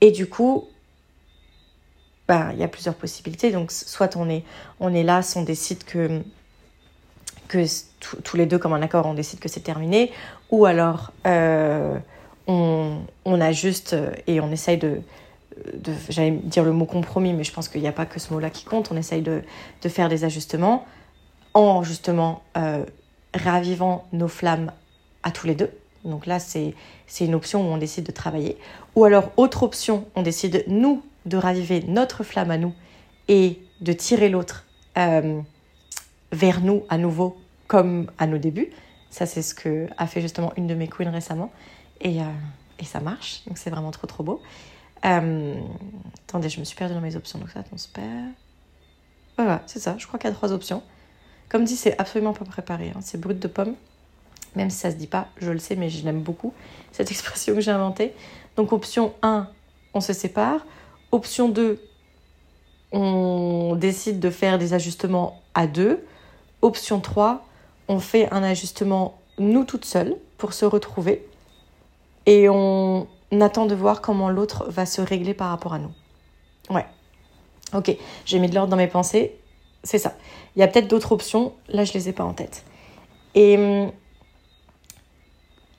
Et 0.00 0.10
du 0.10 0.28
coup, 0.28 0.68
bah, 2.26 2.50
il 2.52 2.58
y 2.58 2.64
a 2.64 2.68
plusieurs 2.68 2.94
possibilités. 2.94 3.52
Donc, 3.52 3.70
soit 3.70 4.16
on 4.16 4.28
est, 4.28 4.44
on 4.80 4.92
est 4.94 5.04
là, 5.04 5.20
on 5.36 5.42
décide 5.42 5.84
que, 5.84 6.22
que 7.48 7.64
tous 8.00 8.36
les 8.36 8.46
deux, 8.46 8.58
comme 8.58 8.72
un 8.72 8.82
accord, 8.82 9.06
on 9.06 9.14
décide 9.14 9.38
que 9.38 9.48
c'est 9.48 9.60
terminé, 9.60 10.12
ou 10.50 10.64
alors 10.64 11.12
euh, 11.26 11.96
on, 12.46 12.98
on 13.24 13.40
ajuste 13.40 13.96
et 14.26 14.40
on 14.40 14.50
essaye 14.50 14.78
de, 14.78 15.00
de 15.74 15.92
j'allais 16.08 16.32
dire 16.32 16.64
le 16.64 16.72
mot 16.72 16.86
compromis, 16.86 17.32
mais 17.32 17.44
je 17.44 17.52
pense 17.52 17.68
qu'il 17.68 17.80
n'y 17.80 17.88
a 17.88 17.92
pas 17.92 18.06
que 18.06 18.18
ce 18.18 18.32
mot-là 18.32 18.50
qui 18.50 18.64
compte. 18.64 18.90
On 18.90 18.96
essaye 18.96 19.22
de, 19.22 19.42
de, 19.82 19.88
faire 19.88 20.08
des 20.08 20.24
ajustements 20.24 20.84
en 21.54 21.82
justement 21.82 22.42
euh, 22.56 22.84
ravivant 23.34 24.06
nos 24.12 24.28
flammes 24.28 24.72
à 25.22 25.30
tous 25.30 25.46
les 25.46 25.54
deux. 25.54 25.70
Donc 26.04 26.26
là, 26.26 26.38
c'est 26.40 26.74
une 27.20 27.34
option 27.34 27.62
où 27.62 27.72
on 27.72 27.76
décide 27.76 28.04
de 28.04 28.12
travailler. 28.12 28.58
Ou 28.96 29.04
alors, 29.04 29.30
autre 29.36 29.62
option, 29.62 30.06
on 30.16 30.22
décide, 30.22 30.64
nous, 30.66 31.02
de 31.26 31.36
raviver 31.36 31.84
notre 31.86 32.24
flamme 32.24 32.50
à 32.50 32.58
nous 32.58 32.74
et 33.28 33.60
de 33.80 33.92
tirer 33.92 34.28
l'autre 34.28 34.66
euh, 34.98 35.40
vers 36.32 36.60
nous 36.60 36.84
à 36.88 36.98
nouveau, 36.98 37.36
comme 37.68 38.10
à 38.18 38.26
nos 38.26 38.38
débuts. 38.38 38.70
Ça, 39.10 39.26
c'est 39.26 39.42
ce 39.42 39.54
que 39.54 39.86
a 39.96 40.06
fait 40.06 40.20
justement 40.20 40.52
une 40.56 40.66
de 40.66 40.74
mes 40.74 40.88
queens 40.88 41.10
récemment. 41.10 41.52
Et, 42.00 42.20
euh, 42.20 42.24
et 42.80 42.84
ça 42.84 42.98
marche. 42.98 43.42
Donc, 43.46 43.58
c'est 43.58 43.70
vraiment 43.70 43.92
trop, 43.92 44.08
trop 44.08 44.24
beau. 44.24 44.42
attendez, 45.02 46.48
je 46.48 46.58
me 46.58 46.64
suis 46.64 46.76
perdue 46.76 46.94
dans 46.94 47.00
mes 47.00 47.14
options. 47.14 47.38
Donc, 47.38 47.50
ça, 47.50 47.62
on 47.72 47.76
se 47.76 47.88
perd. 47.88 48.32
Voilà, 49.36 49.62
c'est 49.66 49.78
ça. 49.78 49.94
Je 49.98 50.06
crois 50.06 50.18
qu'il 50.18 50.28
y 50.28 50.32
a 50.32 50.34
trois 50.34 50.52
options. 50.52 50.82
Comme 51.52 51.64
dit, 51.64 51.76
c'est 51.76 51.98
absolument 51.98 52.32
pas 52.32 52.46
préparé. 52.46 52.92
Hein. 52.96 53.00
C'est 53.02 53.20
brut 53.20 53.38
de 53.38 53.46
pomme. 53.46 53.74
Même 54.56 54.70
si 54.70 54.78
ça 54.78 54.90
se 54.90 54.96
dit 54.96 55.06
pas, 55.06 55.28
je 55.36 55.50
le 55.50 55.58
sais, 55.58 55.76
mais 55.76 55.90
je 55.90 56.02
l'aime 56.02 56.22
beaucoup, 56.22 56.54
cette 56.92 57.10
expression 57.12 57.54
que 57.54 57.60
j'ai 57.60 57.70
inventée. 57.70 58.14
Donc 58.56 58.72
option 58.72 59.12
1, 59.20 59.48
on 59.92 60.00
se 60.00 60.14
sépare. 60.14 60.64
Option 61.10 61.50
2, 61.50 61.78
on 62.92 63.76
décide 63.76 64.18
de 64.18 64.30
faire 64.30 64.58
des 64.58 64.72
ajustements 64.72 65.42
à 65.52 65.66
deux. 65.66 66.02
Option 66.62 67.00
3, 67.00 67.44
on 67.88 67.98
fait 67.98 68.30
un 68.32 68.42
ajustement 68.42 69.18
nous 69.38 69.64
toutes 69.64 69.84
seules 69.84 70.16
pour 70.38 70.54
se 70.54 70.64
retrouver 70.64 71.26
et 72.24 72.48
on 72.48 73.06
attend 73.40 73.66
de 73.66 73.74
voir 73.74 74.00
comment 74.00 74.30
l'autre 74.30 74.70
va 74.70 74.86
se 74.86 75.02
régler 75.02 75.34
par 75.34 75.50
rapport 75.50 75.74
à 75.74 75.78
nous. 75.78 75.92
Ouais. 76.70 76.86
Ok, 77.74 77.94
j'ai 78.24 78.38
mis 78.38 78.48
de 78.48 78.54
l'ordre 78.54 78.70
dans 78.70 78.76
mes 78.76 78.86
pensées. 78.86 79.36
C'est 79.84 79.98
ça. 79.98 80.14
Il 80.56 80.60
y 80.60 80.62
a 80.62 80.68
peut-être 80.68 80.88
d'autres 80.88 81.12
options. 81.12 81.52
Là, 81.68 81.84
je 81.84 81.92
les 81.92 82.08
ai 82.08 82.12
pas 82.12 82.24
en 82.24 82.32
tête. 82.32 82.64
Et, 83.34 83.88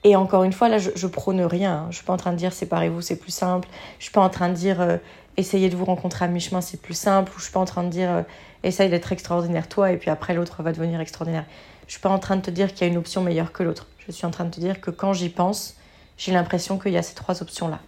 et 0.02 0.16
encore 0.16 0.44
une 0.44 0.52
fois, 0.52 0.68
là, 0.68 0.78
je, 0.78 1.06
prône 1.06 1.40
rien. 1.42 1.74
Hein. 1.74 1.86
Je 1.90 1.96
suis 1.96 2.04
pas 2.04 2.12
en 2.12 2.16
train 2.16 2.32
de 2.32 2.36
dire 2.36 2.52
séparez-vous, 2.52 3.00
c'est 3.00 3.16
plus 3.16 3.32
simple. 3.32 3.68
Je 3.98 4.04
suis 4.04 4.12
pas 4.12 4.20
en 4.20 4.28
train 4.28 4.48
de 4.48 4.54
dire 4.54 4.80
euh, 4.80 4.96
essayez 5.36 5.70
de 5.70 5.76
vous 5.76 5.84
rencontrer 5.84 6.24
à 6.24 6.28
mi-chemin, 6.28 6.60
c'est 6.60 6.80
plus 6.80 6.94
simple. 6.94 7.32
Ou 7.34 7.38
je 7.38 7.44
suis 7.44 7.52
pas 7.52 7.60
en 7.60 7.64
train 7.64 7.84
de 7.84 7.90
dire 7.90 8.10
euh, 8.10 8.22
essaye 8.62 8.90
d'être 8.90 9.12
extraordinaire 9.12 9.68
toi 9.68 9.92
et 9.92 9.96
puis 9.96 10.10
après 10.10 10.34
l'autre 10.34 10.62
va 10.62 10.72
devenir 10.72 11.00
extraordinaire. 11.00 11.44
Je 11.86 11.92
suis 11.92 12.00
pas 12.00 12.10
en 12.10 12.18
train 12.18 12.36
de 12.36 12.42
te 12.42 12.50
dire 12.50 12.72
qu'il 12.72 12.86
y 12.86 12.90
a 12.90 12.92
une 12.92 12.98
option 12.98 13.22
meilleure 13.22 13.52
que 13.52 13.62
l'autre. 13.62 13.86
Je 14.06 14.12
suis 14.12 14.26
en 14.26 14.30
train 14.30 14.44
de 14.44 14.50
te 14.50 14.60
dire 14.60 14.80
que 14.80 14.90
quand 14.90 15.12
j'y 15.12 15.28
pense, 15.28 15.76
j'ai 16.16 16.32
l'impression 16.32 16.78
qu'il 16.78 16.92
y 16.92 16.98
a 16.98 17.02
ces 17.02 17.14
trois 17.14 17.42
options-là. 17.42 17.80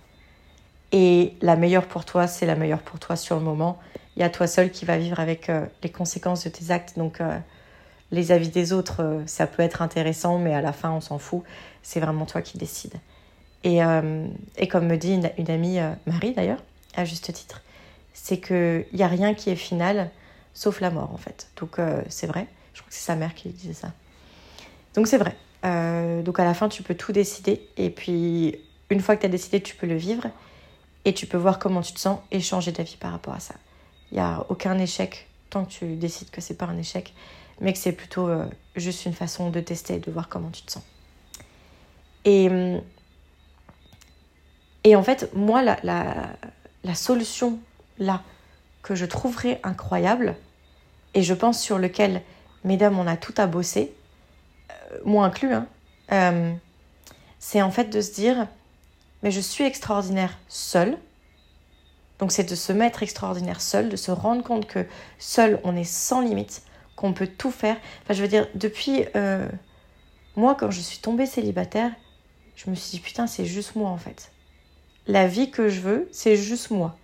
Et 0.93 1.35
la 1.43 1.57
meilleure 1.57 1.87
pour 1.87 2.05
toi, 2.05 2.27
c'est 2.27 2.47
la 2.47 2.55
meilleure 2.55 2.81
pour 2.81 2.99
toi 2.99 3.17
sur 3.17 3.37
le 3.37 3.43
moment. 3.43 3.79
Il 4.17 4.21
y 4.21 4.23
a 4.23 4.31
toi 4.31 4.47
seul 4.47 4.71
qui 4.71 4.85
va 4.85 4.97
vivre 4.97 5.21
avec 5.21 5.51
euh, 5.51 5.67
les 5.83 5.91
conséquences 5.91 6.45
de 6.45 6.49
tes 6.49 6.71
actes. 6.71 6.99
Donc, 6.99 7.21
euh, 7.21 7.39
les 8.11 8.33
avis 8.33 8.49
des 8.49 8.73
autres, 8.73 9.03
euh, 9.03 9.23
ça 9.27 9.47
peut 9.47 9.63
être 9.63 9.83
intéressant, 9.83 10.39
mais 10.39 10.55
à 10.55 10.63
la 10.63 10.73
fin, 10.73 10.91
on 10.91 11.01
s'en 11.01 11.19
fout. 11.19 11.43
C'est 11.83 12.01
vraiment 12.01 12.25
toi 12.25 12.41
qui 12.41 12.57
décides. 12.57 12.95
Et, 13.65 13.81
et 14.59 14.69
comme 14.69 14.87
me 14.87 14.97
dit 14.97 15.15
une, 15.15 15.29
une 15.39 15.51
amie, 15.51 15.79
Marie 16.07 16.33
d'ailleurs, 16.35 16.63
à 16.95 17.05
juste 17.05 17.33
titre, 17.33 17.63
c'est 18.13 18.39
qu'il 18.39 18.87
n'y 18.93 19.03
a 19.03 19.09
rien 19.09 19.35
qui 19.35 19.51
est 19.51 19.57
final, 19.57 20.11
sauf 20.55 20.81
la 20.81 20.91
mort, 20.91 21.11
en 21.13 21.17
fait. 21.17 21.49
Donc, 21.61 21.81
c'est 22.09 22.29
vrai. 22.29 22.47
Je 22.75 22.81
crois 22.81 22.91
que 22.91 22.95
c'est 22.95 23.05
sa 23.05 23.17
mère 23.17 23.35
qui 23.35 23.49
disait 23.49 23.73
ça. 23.73 23.91
Donc, 24.95 25.09
c'est 25.09 25.19
vrai. 25.19 25.35
donc, 26.23 26.39
à 26.39 26.45
la 26.45 26.55
fin, 26.55 26.69
tu 26.69 26.85
peux 26.85 26.95
tout 26.95 27.11
décider. 27.11 27.67
Et 27.77 27.91
puis, 27.91 28.57
une 28.91 29.01
fois 29.01 29.17
que 29.17 29.23
tu 29.23 29.27
as 29.27 29.31
décidé, 29.31 29.61
tu 29.61 29.75
peux 29.75 29.89
le 29.89 29.97
vivre 29.97 30.29
et 31.05 31.13
tu 31.13 31.27
peux 31.27 31.39
voir 31.39 31.59
comment 31.59 31.83
tu 31.83 31.93
te 31.93 31.99
sens 31.99 32.21
et 32.31 32.41
changer 32.41 32.71
d'avis 32.71 32.97
par 32.97 33.11
rapport 33.11 33.35
à 33.35 33.41
ça. 33.41 33.55
Il 34.11 34.15
n'y 34.15 34.21
a 34.21 34.45
aucun 34.49 34.79
échec 34.79 35.29
tant 35.51 35.65
que 35.65 35.71
tu 35.71 35.97
décides 35.97 36.31
que 36.31 36.41
c'est 36.41 36.55
pas 36.55 36.67
un 36.67 36.79
échec, 36.79 37.15
mais 37.61 37.73
que 37.73 37.79
c'est 37.79 37.93
plutôt 37.93 38.29
euh, 38.29 38.47
juste 38.75 39.07
une 39.07 39.13
façon 39.13 39.51
de 39.51 39.61
tester 39.61 39.99
de 39.99 40.11
voir 40.11 40.29
comment 40.29 40.51
tu 40.51 40.63
te 40.63 40.73
sens. 40.73 40.83
Et, 42.25 42.49
hum, 42.49 42.81
et 44.85 44.95
en 44.95 45.03
fait, 45.03 45.31
moi, 45.35 45.63
la, 45.63 46.95
solution 46.95 47.59
là 47.99 48.23
que 48.83 48.95
je 48.95 49.05
trouverais 49.05 49.61
incroyable, 49.65 50.37
et 51.15 51.23
je 51.23 51.35
pense 51.35 51.61
sur 51.61 51.79
lequel, 51.79 52.23
mesdames, 52.63 52.99
on 52.99 53.07
a 53.07 53.17
tout 53.17 53.35
à 53.37 53.47
bosser, 53.47 53.93
euh, 54.71 54.99
moi 55.05 55.27
inclus, 55.27 55.53
hein, 55.53 55.67
euh, 56.13 56.53
c'est 57.41 57.63
en 57.63 57.71
fait 57.73 57.91
de 57.91 58.01
se 58.01 58.13
dire, 58.13 58.47
mais 59.23 59.33
je 59.33 59.41
suis 59.41 59.65
extraordinaire 59.65 60.39
seule. 60.49 60.99
Donc 62.19 62.33
c'est 62.33 62.49
de 62.49 62.55
se 62.55 62.73
mettre 62.73 63.03
extraordinaire 63.03 63.61
seul, 63.61 63.89
de 63.89 63.97
se 63.97 64.11
rendre 64.11 64.43
compte 64.43 64.67
que 64.67 64.87
seul 65.19 65.61
on 65.65 65.77
est 65.77 65.85
sans 65.85 66.21
limite, 66.21 66.63
qu'on 66.95 67.13
peut 67.13 67.27
tout 67.27 67.51
faire. 67.51 67.77
Enfin 68.03 68.15
je 68.15 68.23
veux 68.23 68.29
dire, 68.29 68.47
depuis 68.55 69.05
euh, 69.17 69.49
moi 70.35 70.55
quand 70.55 70.71
je 70.71 70.81
suis 70.81 70.99
tombée 70.99 71.27
célibataire, 71.27 71.91
je 72.55 72.71
me 72.71 72.75
suis 72.75 72.93
dit 72.93 73.01
putain 73.01 73.27
c'est 73.27 73.45
juste 73.45 73.77
moi 73.77 73.91
en 73.91 73.99
fait. 73.99 74.33
La 75.07 75.27
vie 75.27 75.51
que 75.51 75.69
je 75.69 75.81
veux, 75.81 76.09
c'est 76.11 76.37
juste 76.37 76.71
moi. 76.71 76.97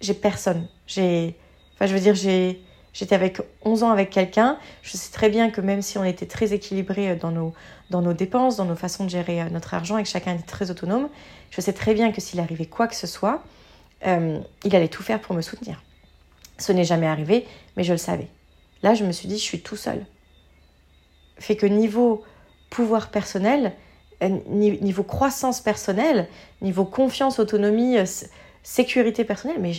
J'ai 0.00 0.14
personne. 0.14 0.68
J'ai... 0.86 1.36
Enfin 1.74 1.86
je 1.86 1.94
veux 1.94 2.00
dire, 2.00 2.14
j'ai 2.14 2.62
J'étais 2.98 3.14
avec 3.14 3.40
11 3.62 3.84
ans 3.84 3.90
avec 3.90 4.10
quelqu'un. 4.10 4.58
Je 4.82 4.96
sais 4.96 5.12
très 5.12 5.28
bien 5.28 5.50
que 5.50 5.60
même 5.60 5.82
si 5.82 5.98
on 5.98 6.04
était 6.04 6.26
très 6.26 6.52
équilibré 6.52 7.14
dans 7.14 7.30
nos, 7.30 7.54
dans 7.90 8.02
nos 8.02 8.12
dépenses, 8.12 8.56
dans 8.56 8.64
nos 8.64 8.74
façons 8.74 9.04
de 9.04 9.10
gérer 9.10 9.40
euh, 9.40 9.48
notre 9.50 9.74
argent 9.74 9.98
et 9.98 10.02
que 10.02 10.08
chacun 10.08 10.34
était 10.34 10.42
très 10.42 10.72
autonome, 10.72 11.08
je 11.50 11.60
sais 11.60 11.72
très 11.72 11.94
bien 11.94 12.10
que 12.10 12.20
s'il 12.20 12.40
arrivait 12.40 12.66
quoi 12.66 12.88
que 12.88 12.96
ce 12.96 13.06
soit, 13.06 13.44
euh, 14.06 14.38
il 14.64 14.76
allait 14.76 14.88
tout 14.88 15.02
faire 15.02 15.20
pour 15.20 15.34
me 15.34 15.42
soutenir. 15.42 15.82
Ce 16.58 16.72
n'est 16.72 16.84
jamais 16.84 17.06
arrivé, 17.06 17.46
mais 17.76 17.84
je 17.84 17.92
le 17.92 17.98
savais. 17.98 18.28
Là, 18.82 18.94
je 18.94 19.04
me 19.04 19.12
suis 19.12 19.28
dit, 19.28 19.38
je 19.38 19.42
suis 19.42 19.60
tout 19.60 19.76
seul. 19.76 20.04
Fait 21.38 21.56
que 21.56 21.66
niveau 21.66 22.24
pouvoir 22.70 23.10
personnel, 23.10 23.72
euh, 24.22 24.28
niveau 24.48 25.02
croissance 25.02 25.60
personnelle, 25.60 26.28
niveau 26.60 26.84
confiance, 26.84 27.38
autonomie, 27.38 27.96
sécurité 28.62 29.24
personnelle, 29.24 29.60
mais 29.60 29.72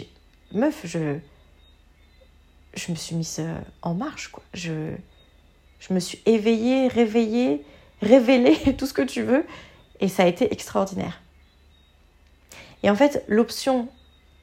meuf, 0.54 0.82
je, 0.86 1.18
je 2.74 2.92
me 2.92 2.96
suis 2.96 3.16
mise 3.16 3.38
euh, 3.40 3.58
en 3.82 3.94
marche, 3.94 4.30
quoi. 4.30 4.44
Je, 4.54 4.94
je 5.80 5.94
me 5.94 6.00
suis 6.00 6.22
éveillée, 6.26 6.88
réveillée, 6.88 7.64
révélée, 8.02 8.58
tout 8.78 8.86
ce 8.86 8.94
que 8.94 9.02
tu 9.02 9.22
veux, 9.22 9.46
et 10.00 10.08
ça 10.08 10.24
a 10.24 10.28
été 10.28 10.52
extraordinaire. 10.52 11.22
Et 12.84 12.90
en 12.90 12.96
fait, 12.96 13.24
l'option 13.28 13.90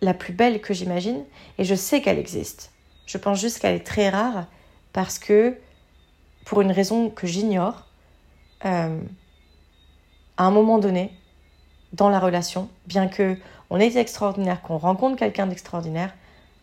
la 0.01 0.15
plus 0.15 0.33
belle 0.33 0.61
que 0.61 0.75
j'imagine, 0.75 1.25
et 1.59 1.65
je 1.65 1.75
sais 1.75 2.01
qu'elle 2.01 2.19
existe, 2.19 2.73
je 3.07 3.19
pense 3.19 3.41
juste 3.41 3.61
qu'elle 3.61 3.77
est 3.77 3.87
très 3.87 4.09
rare, 4.09 4.47
parce 4.93 5.19
que, 5.19 5.57
pour 6.45 6.61
une 6.61 6.73
raison 6.73 7.11
que 7.11 7.27
j'ignore, 7.27 7.87
euh, 8.65 9.01
à 10.37 10.45
un 10.45 10.51
moment 10.51 10.79
donné, 10.79 11.13
dans 11.93 12.09
la 12.09 12.19
relation, 12.19 12.69
bien 12.87 13.09
que 13.09 13.37
on 13.71 13.81
est 13.81 13.97
extraordinaire, 13.97 14.63
qu'on 14.63 14.79
rencontre 14.79 15.17
quelqu'un 15.17 15.47
d'extraordinaire, 15.47 16.15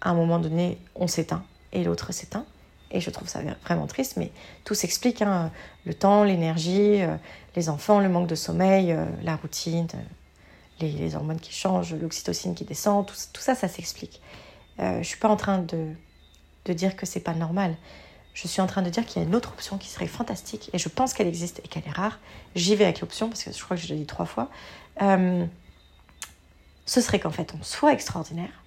à 0.01 0.09
un 0.09 0.13
moment 0.13 0.39
donné, 0.39 0.77
on 0.95 1.07
s'éteint 1.07 1.43
et 1.71 1.83
l'autre 1.83 2.13
s'éteint. 2.13 2.45
Et 2.91 3.01
je 3.01 3.09
trouve 3.09 3.27
ça 3.27 3.39
vraiment 3.65 3.87
triste, 3.87 4.17
mais 4.17 4.31
tout 4.63 4.75
s'explique. 4.75 5.21
Hein. 5.21 5.51
Le 5.85 5.93
temps, 5.93 6.23
l'énergie, 6.23 7.01
euh, 7.01 7.15
les 7.55 7.69
enfants, 7.69 7.99
le 7.99 8.07
manque 8.07 8.27
de 8.27 8.35
sommeil, 8.35 8.91
euh, 8.91 9.05
la 9.23 9.35
routine, 9.35 9.87
euh, 10.83 10.97
les, 10.99 11.15
hormones 11.15 11.39
qui 11.39 11.53
changent, 11.53 11.93
l'oxytocine 11.93 12.55
qui 12.55 12.65
descend, 12.65 13.05
tout, 13.05 13.41
ça, 13.41 13.55
ça 13.55 13.67
s'explique. 13.67 14.21
je 14.79 14.97
ne 14.97 15.03
suis 15.03 15.17
pas 15.17 15.29
en 15.29 15.35
train 15.35 15.59
de, 15.59 15.93
de 16.65 16.73
dire 16.73 16.95
que 16.95 17.05
c'est 17.05 17.19
pas 17.19 17.33
normal. 17.33 17.75
Je 18.33 18.47
suis 18.47 18.61
en 18.61 18.67
train 18.67 18.81
de 18.81 18.89
dire 18.89 19.05
qu'il 19.05 19.21
y 19.21 19.25
a 19.25 19.27
une 19.27 19.35
autre 19.35 19.49
option 19.53 19.77
qui 19.77 19.89
serait 19.89 20.07
fantastique, 20.07 20.69
et 20.73 20.77
je 20.77 20.89
pense 20.89 21.13
qu'elle 21.13 21.27
existe 21.27 21.59
et 21.63 21.67
qu'elle 21.67 21.85
est 21.85 21.91
rare. 21.91 22.19
J'y 22.55 22.75
vais 22.75 22.85
avec 22.85 23.01
l'option, 23.01 23.29
parce 23.29 23.43
que 23.43 23.51
je 23.51 23.63
crois 23.63 23.77
que 23.77 23.83
je 23.83 23.89
l'ai 23.89 23.99
dit 23.99 24.05
trois 24.05 24.25
fois. 24.25 24.49
ce 24.99 25.47
serait 27.01 27.19
qu'en 27.19 27.31
fait, 27.31 27.53
on 27.59 27.63
soit 27.63 27.93
extraordinaire. 27.93 28.63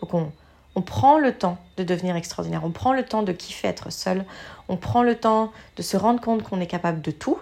Donc 0.00 0.14
on, 0.14 0.32
on 0.74 0.82
prend 0.82 1.18
le 1.18 1.36
temps 1.36 1.58
de 1.76 1.84
devenir 1.84 2.16
extraordinaire, 2.16 2.64
on 2.64 2.70
prend 2.70 2.92
le 2.92 3.04
temps 3.04 3.22
de 3.22 3.32
kiffer 3.32 3.68
être 3.68 3.90
seul, 3.90 4.24
on 4.68 4.76
prend 4.76 5.02
le 5.02 5.18
temps 5.18 5.52
de 5.76 5.82
se 5.82 5.96
rendre 5.96 6.20
compte 6.20 6.42
qu'on 6.42 6.60
est 6.60 6.66
capable 6.66 7.00
de 7.02 7.10
tout, 7.10 7.38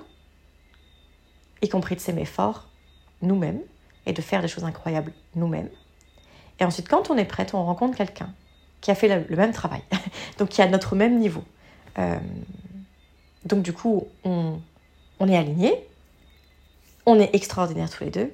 y 1.62 1.68
compris 1.68 1.94
de 1.94 2.00
s'aimer 2.00 2.24
fort 2.24 2.68
nous-mêmes 3.22 3.60
et 4.08 4.12
de 4.12 4.20
faire 4.20 4.42
des 4.42 4.48
choses 4.48 4.64
incroyables 4.64 5.12
nous-mêmes. 5.36 5.68
Et 6.58 6.64
ensuite, 6.64 6.88
quand 6.88 7.10
on 7.10 7.16
est 7.16 7.24
prête, 7.24 7.54
on 7.54 7.64
rencontre 7.64 7.96
quelqu'un 7.96 8.32
qui 8.80 8.90
a 8.90 8.96
fait 8.96 9.24
le 9.28 9.36
même 9.36 9.52
travail, 9.52 9.82
donc 10.38 10.48
qui 10.48 10.62
a 10.62 10.66
notre 10.66 10.96
même 10.96 11.18
niveau. 11.18 11.44
Euh, 11.98 12.18
donc 13.44 13.62
du 13.62 13.72
coup, 13.72 14.08
on, 14.24 14.60
on 15.20 15.28
est 15.28 15.36
alignés, 15.36 15.86
on 17.06 17.20
est 17.20 17.30
extraordinaires 17.34 17.90
tous 17.90 18.02
les 18.02 18.10
deux, 18.10 18.32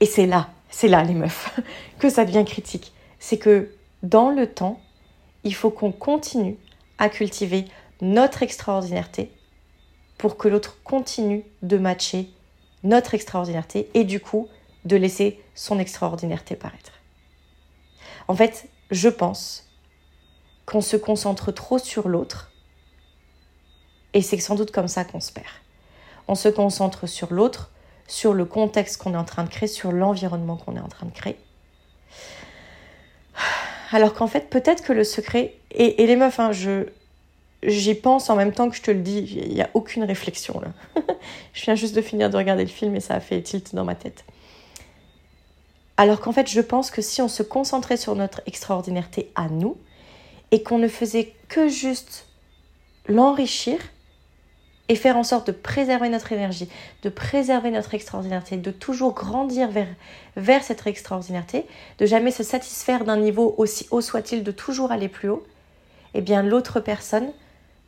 et 0.00 0.06
c'est 0.06 0.26
là, 0.26 0.48
c'est 0.70 0.88
là 0.88 1.02
les 1.02 1.14
meufs, 1.14 1.58
que 1.98 2.08
ça 2.08 2.24
devient 2.24 2.44
critique 2.46 2.92
c'est 3.18 3.38
que 3.38 3.70
dans 4.04 4.30
le 4.30 4.46
temps, 4.46 4.80
il 5.42 5.52
faut 5.52 5.70
qu'on 5.70 5.90
continue 5.90 6.56
à 6.98 7.08
cultiver 7.08 7.64
notre 8.00 8.42
extraordinarité 8.42 9.32
pour 10.16 10.36
que 10.36 10.46
l'autre 10.46 10.78
continue 10.84 11.44
de 11.62 11.76
matcher 11.76 12.30
notre 12.86 13.14
extraordinarité 13.14 13.90
et 13.94 14.04
du 14.04 14.20
coup 14.20 14.48
de 14.84 14.96
laisser 14.96 15.42
son 15.54 15.78
extraordinarité 15.78 16.56
paraître. 16.56 16.92
En 18.28 18.34
fait, 18.34 18.68
je 18.90 19.08
pense 19.08 19.68
qu'on 20.64 20.80
se 20.80 20.96
concentre 20.96 21.52
trop 21.52 21.78
sur 21.78 22.08
l'autre 22.08 22.52
et 24.14 24.22
c'est 24.22 24.38
sans 24.38 24.54
doute 24.54 24.70
comme 24.70 24.88
ça 24.88 25.04
qu'on 25.04 25.20
se 25.20 25.32
perd. 25.32 25.46
On 26.28 26.34
se 26.34 26.48
concentre 26.48 27.06
sur 27.06 27.32
l'autre, 27.32 27.70
sur 28.08 28.32
le 28.32 28.44
contexte 28.44 28.96
qu'on 29.02 29.14
est 29.14 29.18
en 29.18 29.24
train 29.24 29.44
de 29.44 29.48
créer, 29.48 29.68
sur 29.68 29.92
l'environnement 29.92 30.56
qu'on 30.56 30.76
est 30.76 30.80
en 30.80 30.88
train 30.88 31.06
de 31.06 31.12
créer 31.12 31.36
alors 33.92 34.14
qu'en 34.14 34.26
fait, 34.26 34.50
peut-être 34.50 34.82
que 34.82 34.92
le 34.92 35.04
secret. 35.04 35.54
Et, 35.70 36.06
les 36.06 36.16
meufs, 36.16 36.40
hein, 36.40 36.52
je, 36.52 36.86
j'y 37.66 37.94
pense 37.94 38.30
en 38.30 38.36
même 38.36 38.52
temps 38.52 38.70
que 38.70 38.76
je 38.76 38.82
te 38.82 38.90
le 38.90 39.00
dis, 39.00 39.18
il 39.18 39.54
n'y 39.54 39.62
a 39.62 39.70
aucune 39.74 40.04
réflexion 40.04 40.60
là. 40.60 41.02
je 41.52 41.64
viens 41.64 41.74
juste 41.74 41.94
de 41.94 42.00
finir 42.00 42.30
de 42.30 42.36
regarder 42.36 42.64
le 42.64 42.70
film 42.70 42.94
et 42.96 43.00
ça 43.00 43.14
a 43.14 43.20
fait 43.20 43.42
tilt 43.42 43.74
dans 43.74 43.84
ma 43.84 43.94
tête. 43.94 44.24
Alors 45.96 46.20
qu'en 46.20 46.32
fait, 46.32 46.48
je 46.48 46.60
pense 46.60 46.90
que 46.90 47.02
si 47.02 47.22
on 47.22 47.28
se 47.28 47.42
concentrait 47.42 47.96
sur 47.96 48.14
notre 48.16 48.42
extraordinaireté 48.46 49.30
à 49.34 49.48
nous 49.48 49.76
et 50.50 50.62
qu'on 50.62 50.78
ne 50.78 50.88
faisait 50.88 51.32
que 51.48 51.68
juste 51.68 52.26
l'enrichir, 53.08 53.78
et 54.88 54.94
faire 54.94 55.16
en 55.16 55.24
sorte 55.24 55.48
de 55.48 55.52
préserver 55.52 56.08
notre 56.08 56.32
énergie, 56.32 56.68
de 57.02 57.08
préserver 57.08 57.70
notre 57.70 57.94
extraordinarité, 57.94 58.56
de 58.56 58.70
toujours 58.70 59.14
grandir 59.14 59.68
vers, 59.70 59.88
vers 60.36 60.62
cette 60.62 60.86
extraordinarité, 60.86 61.66
de 61.98 62.06
jamais 62.06 62.30
se 62.30 62.42
satisfaire 62.42 63.04
d'un 63.04 63.16
niveau 63.16 63.54
aussi 63.58 63.88
haut 63.90 64.00
soit-il, 64.00 64.44
de 64.44 64.52
toujours 64.52 64.92
aller 64.92 65.08
plus 65.08 65.28
haut, 65.28 65.44
eh 66.14 66.20
bien 66.20 66.42
l'autre 66.42 66.80
personne, 66.80 67.32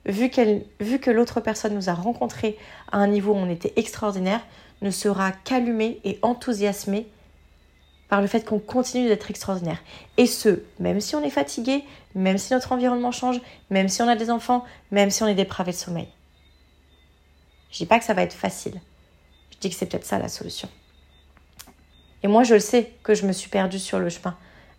vu, 0.09 0.31
que 0.31 1.11
l'autre 1.11 1.41
personne 1.41 1.75
nous 1.75 1.89
a 1.89 1.95
rencontrés 1.95 2.59
à 2.91 2.99
un 2.99 3.07
niveau 3.07 3.33
où 3.33 3.37
on 3.37 3.51
était 3.51 3.73
extraordinaire, 3.77 4.41
ne 4.83 4.91
sera 4.91 5.33
qu'allumée 5.33 6.01
et 6.05 6.19
enthousiasmée 6.23 7.07
par 8.09 8.23
le 8.23 8.27
fait 8.27 8.45
qu'on 8.45 8.59
continue 8.59 9.09
d'être 9.09 9.31
extraordinaire. 9.31 9.79
Et 10.17 10.27
ce, 10.27 10.63
même 10.79 11.01
si 11.01 11.15
on 11.15 11.23
est 11.23 11.31
fatigué, 11.31 11.85
même 12.15 12.39
si 12.39 12.53
notre 12.53 12.73
environnement 12.73 13.13
change, 13.13 13.41
même 13.71 13.89
si 13.89 14.01
on 14.01 14.09
a 14.09 14.17
des 14.17 14.31
enfants, 14.31 14.65
même 14.91 15.11
si 15.11 15.23
on 15.23 15.27
est 15.27 15.35
dépravé 15.35 15.73
de 15.73 15.77
sommeil. 15.77 16.09
Je 17.71 17.77
dis 17.77 17.87
pas 17.87 17.99
que 17.99 18.05
ça 18.05 18.15
va 18.15 18.23
être 18.23 18.33
facile. 18.33 18.81
Je 19.53 19.59
dis 19.59 19.69
que 19.69 19.77
c'est 19.77 19.87
peut-être 19.87 20.07
ça 20.07 20.19
la 20.19 20.29
solution. 20.29 20.69
Et 22.23 22.29
moi, 22.29 22.45
je 22.45 22.55
le 22.55 22.61
sais 22.61 22.93
que 23.03 23.15
je 23.15 23.27
me 23.27 23.33
suis 23.33 23.51
perdue 23.51 23.79
sur 23.79 23.99
le 23.99 24.09
chemin 24.09 24.37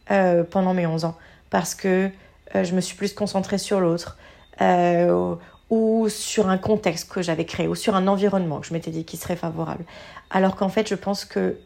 euh, 0.09 0.43
pendant 0.43 0.73
mes 0.73 0.87
11 0.87 1.05
ans 1.05 1.17
parce 1.51 1.75
que 1.75 2.09
euh, 2.55 2.63
je 2.63 2.73
me 2.73 2.81
suis 2.81 2.95
plus 2.95 3.13
concentrée 3.13 3.59
sur 3.59 3.79
l'autre 3.79 4.17
euh, 4.61 5.35
ou 5.69 6.09
sur 6.09 6.49
un 6.49 6.57
contexte 6.57 7.11
que 7.11 7.21
j'avais 7.21 7.45
créé 7.45 7.67
ou 7.67 7.75
sur 7.75 7.95
un 7.95 8.07
environnement 8.07 8.59
que 8.59 8.67
je 8.67 8.73
m'étais 8.73 8.91
dit 8.91 9.05
qui 9.05 9.17
serait 9.17 9.35
favorable. 9.35 9.85
Alors 10.29 10.55
qu'en 10.55 10.69
fait, 10.69 10.87
je 10.87 10.95
pense 10.95 11.25
que 11.25 11.57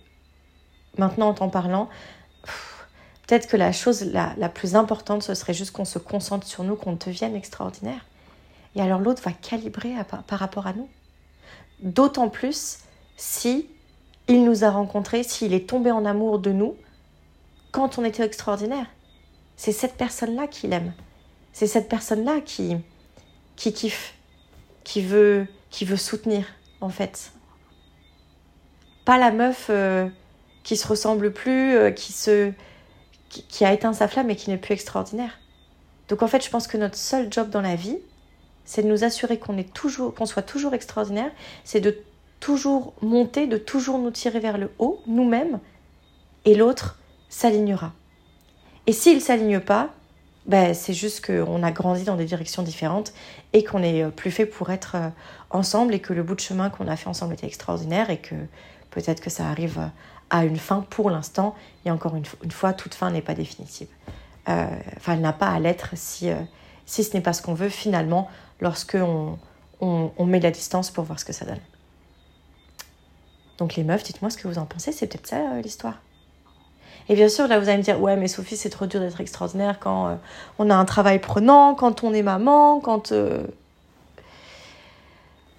maintenant, 0.97 1.29
en 1.29 1.33
t'en 1.33 1.50
parlant, 1.50 1.89
peut-être 3.25 3.47
que 3.47 3.57
la 3.57 3.71
chose 3.71 4.03
la, 4.12 4.33
la, 4.38 4.50
plus 4.50 4.75
importante, 4.75 5.23
ce 5.23 5.33
serait 5.33 5.53
juste 5.53 5.71
qu'on 5.71 5.85
se 5.85 6.00
concentre 6.00 6.45
sur 6.45 6.63
nous, 6.63 6.75
qu'on 6.75 6.93
devienne 6.93 7.35
extraordinaire. 7.35 8.05
Et 8.75 8.81
alors 8.81 9.00
l'autre 9.00 9.21
va 9.23 9.31
calibrer 9.31 9.93
par 10.27 10.39
rapport 10.39 10.67
à 10.67 10.73
nous. 10.73 10.89
D'autant 11.81 12.29
plus 12.29 12.79
si 13.17 13.69
il 14.27 14.43
nous 14.43 14.63
a 14.63 14.69
rencontrés, 14.69 15.23
s'il 15.23 15.53
est 15.53 15.69
tombé 15.69 15.91
en 15.91 16.05
amour 16.05 16.39
de 16.39 16.51
nous 16.51 16.75
quand 17.71 17.97
on 17.97 18.05
était 18.05 18.23
extraordinaire. 18.23 18.88
C'est 19.57 19.71
cette 19.71 19.95
personne-là 19.95 20.47
qui 20.47 20.67
l'aime. 20.67 20.93
C'est 21.53 21.67
cette 21.67 21.88
personne-là 21.88 22.41
qui, 22.41 22.75
qui 23.55 23.74
kiffe, 23.74 24.15
qui 24.83 25.01
veut, 25.01 25.48
qui 25.69 25.86
veut 25.86 25.98
soutenir, 25.98 26.45
en 26.81 26.89
fait. 26.89 27.31
Pas 29.05 29.17
la 29.17 29.31
meuf 29.31 29.67
euh, 29.69 30.07
qui 30.63 30.75
se 30.75 30.88
ressemble 30.88 31.31
plus, 31.31 31.75
euh, 31.75 31.91
qui, 31.91 32.12
se, 32.12 32.51
qui, 33.29 33.63
a 33.63 33.72
éteint 33.72 33.93
sa 33.93 34.07
flamme 34.07 34.29
et 34.29 34.36
qui 34.36 34.50
n'est 34.50 34.57
plus 34.57 34.74
extraordinaire. 34.74 35.39
Donc 36.10 36.24
en 36.24 36.27
fait, 36.27 36.43
je 36.43 36.50
pense 36.50 36.67
que 36.67 36.77
notre 36.77 36.98
seul 36.98 37.31
job 37.31 37.50
dans 37.50 37.62
la 37.62 37.75
vie, 37.75 37.98
c'est 38.65 38.81
de 38.81 38.88
nous 38.88 39.03
assurer 39.03 39.38
qu'on 39.39 39.57
est 39.57 39.74
toujours, 39.74 40.13
qu'on 40.15 40.25
soit 40.25 40.41
toujours 40.41 40.74
extraordinaire, 40.74 41.31
c'est 41.63 41.81
de 41.81 41.98
toujours 42.39 42.93
monter, 43.01 43.45
de 43.48 43.57
toujours 43.57 44.00
nous 44.00 44.12
tirer 44.12 44.39
vers 44.39 44.57
le 44.57 44.72
haut, 44.79 45.01
nous-mêmes, 45.05 45.60
et 46.45 46.55
l'autre 46.55 47.00
s'alignera. 47.29 47.93
Et 48.88 48.91
s'il 48.91 49.15
ne 49.15 49.22
s'aligne 49.22 49.60
pas, 49.60 49.93
ben, 50.45 50.73
c'est 50.73 50.93
juste 50.93 51.25
qu'on 51.25 51.63
a 51.63 51.71
grandi 51.71 52.03
dans 52.03 52.15
des 52.15 52.25
directions 52.25 52.63
différentes 52.63 53.13
et 53.53 53.63
qu'on 53.63 53.81
est 53.81 54.03
euh, 54.03 54.09
plus 54.09 54.31
fait 54.31 54.45
pour 54.45 54.71
être 54.71 54.95
euh, 54.95 55.09
ensemble 55.51 55.93
et 55.93 56.00
que 56.00 56.12
le 56.12 56.21
bout 56.21 56.35
de 56.35 56.41
chemin 56.41 56.69
qu'on 56.69 56.88
a 56.88 56.97
fait 56.97 57.07
ensemble 57.07 57.33
était 57.33 57.47
extraordinaire 57.47 58.09
et 58.09 58.17
que 58.17 58.35
peut-être 58.91 59.21
que 59.21 59.29
ça 59.29 59.47
arrive 59.47 59.79
euh, 59.79 59.88
à 60.29 60.43
une 60.43 60.57
fin 60.57 60.85
pour 60.89 61.09
l'instant. 61.09 61.55
Et 61.85 61.91
encore 61.91 62.15
une, 62.15 62.51
fois, 62.51 62.73
toute 62.73 62.93
fin 62.93 63.09
n'est 63.09 63.21
pas 63.21 63.35
définitive. 63.35 63.88
enfin, 64.47 65.13
elle 65.13 65.21
n'a 65.21 65.31
pas 65.33 65.47
à 65.47 65.59
l'être 65.59 65.91
si, 65.95 66.29
si 66.85 67.03
ce 67.03 67.13
n'est 67.13 67.21
pas 67.21 67.33
ce 67.33 67.41
qu'on 67.41 67.53
veut 67.53 67.69
finalement 67.69 68.29
lorsque 68.59 68.97
on, 69.00 69.38
on, 69.79 70.25
met 70.25 70.39
la 70.39 70.50
distance 70.50 70.89
pour 70.89 71.03
voir 71.03 71.19
ce 71.19 71.25
que 71.25 71.33
ça 71.33 71.45
donne. 71.45 71.59
Donc 73.59 73.75
les 73.75 73.83
meufs, 73.83 74.03
dites-moi 74.03 74.31
ce 74.31 74.38
que 74.38 74.47
vous 74.47 74.57
en 74.57 74.65
pensez, 74.65 74.91
c'est 74.91 75.07
peut-être 75.07 75.27
ça 75.27 75.62
l'histoire. 75.62 76.00
Et 77.10 77.15
bien 77.15 77.29
sûr, 77.29 77.48
là, 77.48 77.60
vous 77.60 77.67
allez 77.67 77.77
me 77.77 77.83
dire, 77.83 78.01
ouais, 78.01 78.15
mais 78.15 78.27
Sophie, 78.27 78.57
c'est 78.57 78.69
trop 78.69 78.86
dur 78.86 79.00
d'être 79.00 79.19
extraordinaire 79.19 79.79
quand 79.79 80.07
euh, 80.07 80.15
on 80.60 80.69
a 80.69 80.75
un 80.75 80.86
travail 80.86 81.19
prenant, 81.19 81.75
quand 81.75 82.03
on 82.03 82.13
est 82.13 82.24
maman, 82.24 82.79
quand... 82.79 83.12
Euh... 83.12 83.43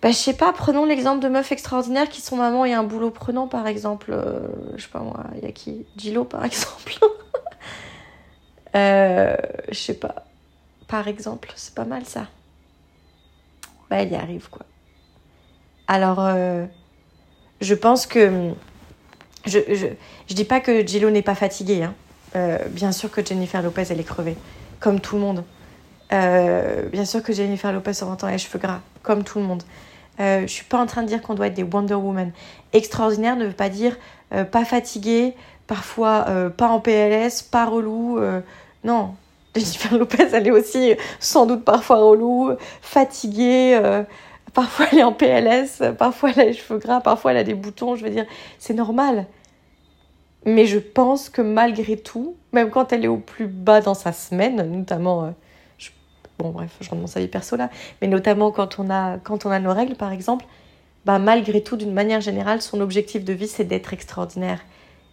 Bah, 0.03 0.11
je 0.11 0.17
sais 0.17 0.35
pas, 0.35 0.53
prenons 0.53 0.85
l'exemple 0.85 1.23
de 1.23 1.29
meufs 1.29 1.53
extraordinaires 1.53 2.09
qui 2.09 2.21
sont 2.21 2.37
maman 2.37 2.65
et 2.65 2.75
un 2.75 2.85
boulot 2.85 3.11
prenant, 3.11 3.47
par 3.47 3.67
exemple. 3.67 4.13
Euh, 4.13 4.49
je 4.77 4.83
sais 4.83 4.91
pas 4.91 5.01
moi, 5.01 5.25
il 5.37 5.45
y 5.45 5.47
a 5.47 5.53
qui 5.53 5.87
Gilo, 5.97 6.25
par 6.25 6.45
exemple. 6.47 6.99
je 8.75 9.39
sais 9.73 9.95
pas. 9.95 10.27
Par 10.89 11.09
exemple, 11.09 11.53
c'est 11.57 11.75
pas 11.75 11.87
mal 11.87 12.05
ça 12.05 12.27
bah, 13.91 13.97
elle 14.03 14.13
y 14.13 14.17
arrive, 14.17 14.49
quoi. 14.51 14.67
Alors, 15.87 16.21
euh, 16.21 16.67
je 17.61 17.75
pense 17.75 18.07
que. 18.07 18.53
Je, 19.47 19.59
je, 19.69 19.87
je, 20.29 20.35
dis 20.35 20.45
pas 20.45 20.61
que 20.61 20.87
Gillo 20.87 21.11
n'est 21.11 21.23
pas 21.23 21.35
fatiguée. 21.35 21.83
Hein. 21.83 21.95
Euh, 22.37 22.59
bien 22.69 22.93
sûr 22.93 23.11
que 23.11 23.25
Jennifer 23.25 23.63
Lopez, 23.63 23.85
elle 23.91 24.01
est 24.01 24.05
crevée, 24.05 24.37
comme 24.81 25.01
tout 25.01 25.17
le 25.17 25.23
monde. 25.23 25.45
Euh, 26.13 26.89
bien 26.91 27.05
sûr 27.05 27.23
que 27.23 27.33
Jennifer 27.33 27.73
Lopez 27.73 27.93
a 28.01 28.05
20 28.05 28.25
ans 28.25 28.29
les 28.29 28.39
cheveux 28.39 28.59
gras, 28.59 28.81
comme 29.03 29.25
tout 29.25 29.39
le 29.39 29.45
monde. 29.45 29.63
Euh, 30.21 30.43
je 30.43 30.53
suis 30.53 30.65
pas 30.65 30.79
en 30.79 30.87
train 30.87 31.03
de 31.03 31.09
dire 31.09 31.23
qu'on 31.23 31.35
doit 31.35 31.49
être 31.49 31.55
des 31.55 31.63
Wonder 31.63 31.95
Woman. 31.95 32.33
Extraordinaire 32.73 33.37
ne 33.37 33.47
veut 33.47 33.53
pas 33.53 33.69
dire 33.69 33.97
pas 34.51 34.65
fatigué, 34.65 35.35
parfois 35.69 36.27
pas 36.57 36.67
en 36.67 36.81
PLS, 36.81 37.43
pas 37.43 37.67
relou. 37.67 38.19
non, 38.83 39.15
Jennifer 39.55 39.97
Lopez, 39.97 40.29
elle 40.33 40.49
est 40.49 40.51
aussi 40.51 40.95
sans 41.21 41.47
doute 41.47 41.65
parfois 41.65 41.99
relou, 41.99 42.51
fatiguée, 42.83 43.79
euh, 43.81 44.03
parfois 44.55 44.87
elle 44.91 44.99
est 45.01 45.03
en 45.03 45.13
PLS, 45.13 45.83
parfois 45.99 46.31
elle 46.31 46.41
a 46.41 46.45
les 46.47 46.53
cheveux 46.55 46.79
gras, 46.79 47.01
parfois 47.01 47.33
elle 47.33 47.39
a 47.39 47.45
des 47.45 47.55
boutons, 47.55 47.97
je 47.97 48.05
veux 48.05 48.11
dire, 48.11 48.27
c'est 48.59 48.75
normal. 48.75 49.27
Mais 50.47 50.67
je 50.67 50.79
pense 50.79 51.29
que 51.29 51.43
malgré 51.43 51.97
tout, 51.97 52.37
même 52.53 52.71
quand 52.71 52.93
elle 52.93 53.05
est 53.05 53.09
au 53.09 53.17
plus 53.17 53.47
bas 53.47 53.81
dans 53.81 53.95
sa 53.95 54.13
semaine, 54.13 54.63
notamment, 54.71 55.25
euh, 55.25 55.31
bon 56.39 56.51
bref, 56.51 56.71
je 56.81 56.91
rentre 56.91 57.03
dans 57.03 57.09
sa 57.09 57.27
perso 57.27 57.57
là, 57.57 57.71
mais 58.01 58.09
notamment 58.09 58.51
quand 58.51 58.79
on 58.79 58.91
a, 58.91 59.19
quand 59.19 59.47
on 59.47 59.51
a 59.51 59.59
nos 59.59 59.73
règles 59.73 59.97
par 59.97 60.13
exemple, 60.13 60.47
bah 61.05 61.19
malgré 61.19 61.63
tout, 61.63 61.77
d'une 61.77 61.93
manière 61.93 62.21
générale, 62.21 62.63
son 62.63 62.81
objectif 62.81 63.25
de 63.25 63.33
vie 63.33 63.49
c'est 63.49 63.65
d'être 63.65 63.93
extraordinaire. 63.93 64.61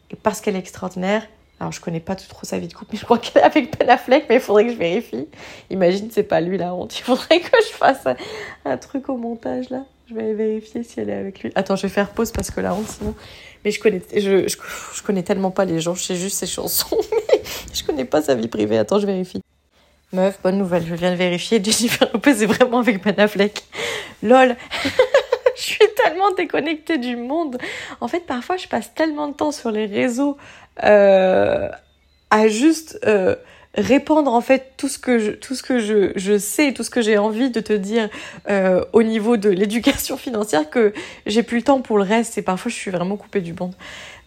Et 0.09 0.15
parce 0.15 0.41
qu'elle 0.41 0.55
est 0.55 0.59
extraordinaire, 0.59 1.25
alors, 1.61 1.71
je 1.71 1.79
connais 1.79 1.99
pas 1.99 2.15
trop 2.15 2.43
sa 2.43 2.57
vie 2.57 2.67
de 2.67 2.73
couple, 2.73 2.93
mais 2.93 2.97
je 2.97 3.05
crois 3.05 3.19
qu'elle 3.19 3.43
est 3.43 3.45
avec 3.45 3.77
Ben 3.77 3.87
Affleck, 3.87 4.25
mais 4.27 4.37
il 4.37 4.41
faudrait 4.41 4.65
que 4.65 4.73
je 4.73 4.77
vérifie. 4.79 5.27
Imagine, 5.69 6.09
c'est 6.09 6.23
pas 6.23 6.41
lui 6.41 6.57
la 6.57 6.73
honte. 6.73 6.97
Il 6.97 7.03
faudrait 7.03 7.39
que 7.39 7.55
je 7.69 7.77
fasse 7.77 8.07
un, 8.65 8.77
truc 8.77 9.09
au 9.09 9.15
montage 9.15 9.69
là. 9.69 9.85
Je 10.09 10.15
vais 10.15 10.33
vérifier 10.33 10.81
si 10.81 10.99
elle 10.99 11.11
est 11.11 11.15
avec 11.15 11.43
lui. 11.43 11.51
Attends, 11.53 11.75
je 11.75 11.83
vais 11.83 11.93
faire 11.93 12.09
pause 12.09 12.31
parce 12.31 12.49
que 12.49 12.61
la 12.61 12.73
honte, 12.73 12.87
sinon. 12.87 13.13
Mais 13.63 13.69
je 13.69 13.79
connais, 13.79 14.01
je, 14.11 14.47
je, 14.47 15.03
connais 15.03 15.21
tellement 15.21 15.51
pas 15.51 15.65
les 15.65 15.79
gens, 15.79 15.93
je 15.93 16.01
sais 16.01 16.15
juste 16.15 16.37
ses 16.37 16.47
chansons, 16.47 16.97
mais 17.29 17.41
je 17.71 17.83
connais 17.83 18.05
pas 18.05 18.23
sa 18.23 18.33
vie 18.33 18.47
privée. 18.47 18.79
Attends, 18.79 18.97
je 18.97 19.05
vérifie. 19.05 19.43
Meuf, 20.13 20.39
bonne 20.41 20.57
nouvelle, 20.57 20.83
je 20.87 20.95
viens 20.95 21.11
de 21.11 21.15
vérifier. 21.15 21.63
Jennifer 21.63 22.09
Lopez 22.11 22.41
est 22.41 22.47
vraiment 22.47 22.79
avec 22.79 23.03
Ben 23.03 23.19
Affleck. 23.19 23.63
Lol. 24.23 24.55
tellement 26.03 26.31
déconnectée 26.31 26.97
du 26.97 27.15
monde. 27.15 27.57
En 27.99 28.07
fait, 28.07 28.21
parfois, 28.21 28.57
je 28.57 28.67
passe 28.67 28.93
tellement 28.93 29.27
de 29.27 29.33
temps 29.33 29.51
sur 29.51 29.71
les 29.71 29.85
réseaux 29.85 30.37
euh, 30.83 31.69
à 32.29 32.47
juste 32.47 32.99
euh, 33.05 33.35
répandre 33.75 34.33
en 34.33 34.41
fait 34.41 34.73
tout 34.77 34.87
ce 34.87 34.99
que 34.99 35.19
je, 35.19 35.31
tout 35.31 35.55
ce 35.55 35.63
que 35.63 35.79
je, 35.79 36.11
je 36.15 36.37
sais, 36.37 36.73
tout 36.73 36.83
ce 36.83 36.89
que 36.89 37.01
j'ai 37.01 37.17
envie 37.17 37.51
de 37.51 37.59
te 37.59 37.73
dire 37.73 38.09
euh, 38.49 38.83
au 38.93 39.03
niveau 39.03 39.37
de 39.37 39.49
l'éducation 39.49 40.17
financière 40.17 40.69
que 40.69 40.93
j'ai 41.25 41.43
plus 41.43 41.57
le 41.57 41.63
temps 41.63 41.81
pour 41.81 41.97
le 41.97 42.03
reste 42.03 42.37
et 42.37 42.41
parfois 42.41 42.71
je 42.71 42.75
suis 42.75 42.91
vraiment 42.91 43.17
coupée 43.17 43.41
du 43.41 43.53
monde. 43.53 43.73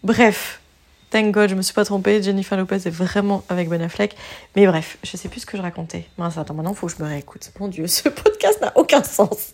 Bref, 0.03 0.61
thank 1.09 1.31
God, 1.31 1.49
je 1.49 1.55
me 1.55 1.61
suis 1.61 1.73
pas 1.73 1.85
trompée. 1.85 2.21
Jennifer 2.21 2.57
Lopez 2.57 2.75
est 2.75 2.89
vraiment 2.89 3.43
avec 3.49 3.69
Ben 3.69 3.81
Affleck. 3.81 4.15
Mais 4.55 4.65
bref, 4.67 4.97
je 5.03 5.17
sais 5.17 5.29
plus 5.29 5.41
ce 5.41 5.45
que 5.45 5.57
je 5.57 5.61
racontais. 5.61 6.05
Mince, 6.17 6.37
attends, 6.37 6.53
maintenant 6.53 6.73
faut 6.73 6.87
que 6.87 6.93
je 6.97 7.03
me 7.03 7.07
réécoute. 7.07 7.51
Mon 7.59 7.67
Dieu, 7.67 7.87
ce 7.87 8.09
podcast 8.09 8.61
n'a 8.61 8.71
aucun 8.75 9.03
sens. 9.03 9.53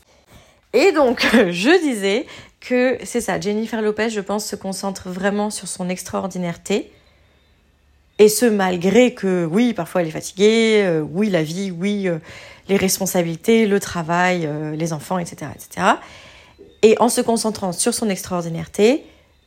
Et 0.73 0.91
donc, 0.91 1.25
je 1.49 1.81
disais 1.81 2.25
que 2.60 2.97
c'est 3.03 3.21
ça, 3.21 3.39
Jennifer 3.39 3.81
Lopez, 3.81 4.10
je 4.10 4.21
pense, 4.21 4.45
se 4.45 4.55
concentre 4.55 5.10
vraiment 5.10 5.49
sur 5.49 5.67
son 5.67 5.89
extraordinaireté. 5.89 6.91
Et 8.19 8.29
ce, 8.29 8.45
malgré 8.45 9.15
que, 9.15 9.45
oui, 9.45 9.73
parfois 9.73 10.01
elle 10.01 10.10
est 10.10 10.12
fatiguée, 10.12 10.84
euh, 10.84 11.01
oui, 11.01 11.31
la 11.31 11.41
vie, 11.41 11.71
oui, 11.71 12.07
euh, 12.07 12.19
les 12.69 12.77
responsabilités, 12.77 13.65
le 13.65 13.79
travail, 13.79 14.45
euh, 14.45 14.75
les 14.75 14.93
enfants, 14.93 15.17
etc., 15.17 15.51
etc. 15.55 15.88
Et 16.84 16.95
en 16.99 17.10
se 17.10 17.21
concentrant 17.21 17.71
sur 17.71 17.95
son 17.95 18.10
extraordinaireté, 18.10 19.05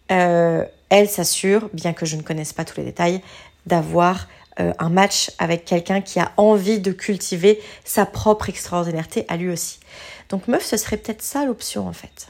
elle 0.08 1.08
s'assure, 1.08 1.70
bien 1.72 1.92
que 1.92 2.04
je 2.04 2.16
ne 2.16 2.22
connaisse 2.22 2.52
pas 2.52 2.64
tous 2.64 2.78
les 2.78 2.84
détails, 2.84 3.20
d'avoir 3.66 4.28
un 4.56 4.88
match 4.88 5.32
avec 5.38 5.64
quelqu'un 5.64 6.00
qui 6.00 6.20
a 6.20 6.30
envie 6.36 6.78
de 6.78 6.92
cultiver 6.92 7.60
sa 7.84 8.06
propre 8.06 8.48
extraordinaireté 8.50 9.24
à 9.28 9.36
lui 9.36 9.50
aussi. 9.50 9.80
Donc 10.28 10.48
meuf, 10.48 10.64
ce 10.64 10.76
serait 10.76 10.96
peut-être 10.96 11.22
ça 11.22 11.44
l'option 11.44 11.86
en 11.86 11.92
fait. 11.92 12.28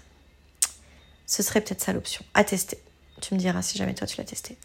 Ce 1.27 1.43
serait 1.43 1.61
peut-être 1.61 1.81
ça 1.81 1.93
l'option. 1.93 2.25
À 2.35 2.45
tester. 2.45 2.79
Tu 3.21 3.35
me 3.35 3.39
diras 3.39 3.63
si 3.63 3.79
jamais 3.79 3.95
toi 3.95 4.07
tu 4.07 4.17
l'as 4.19 4.25
testé. 4.25 4.57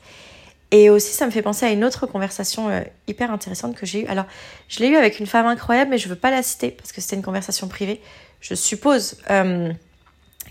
Et 0.71 0.89
aussi, 0.89 1.13
ça 1.13 1.25
me 1.25 1.31
fait 1.31 1.41
penser 1.41 1.65
à 1.65 1.71
une 1.71 1.83
autre 1.83 2.05
conversation 2.05 2.69
euh, 2.69 2.81
hyper 3.07 3.31
intéressante 3.31 3.75
que 3.75 3.87
j'ai 3.87 4.03
eue. 4.03 4.07
Alors, 4.07 4.25
je 4.67 4.79
l'ai 4.79 4.89
eue 4.89 4.97
avec 4.97 5.19
une 5.19 5.25
femme 5.25 5.47
incroyable, 5.47 5.89
mais 5.89 5.97
je 5.97 6.07
veux 6.07 6.15
pas 6.15 6.29
la 6.29 6.43
citer 6.43 6.69
parce 6.69 6.91
que 6.91 7.01
c'était 7.01 7.15
une 7.15 7.23
conversation 7.23 7.67
privée. 7.67 8.01
je 8.39 8.53
suppose 8.53 9.17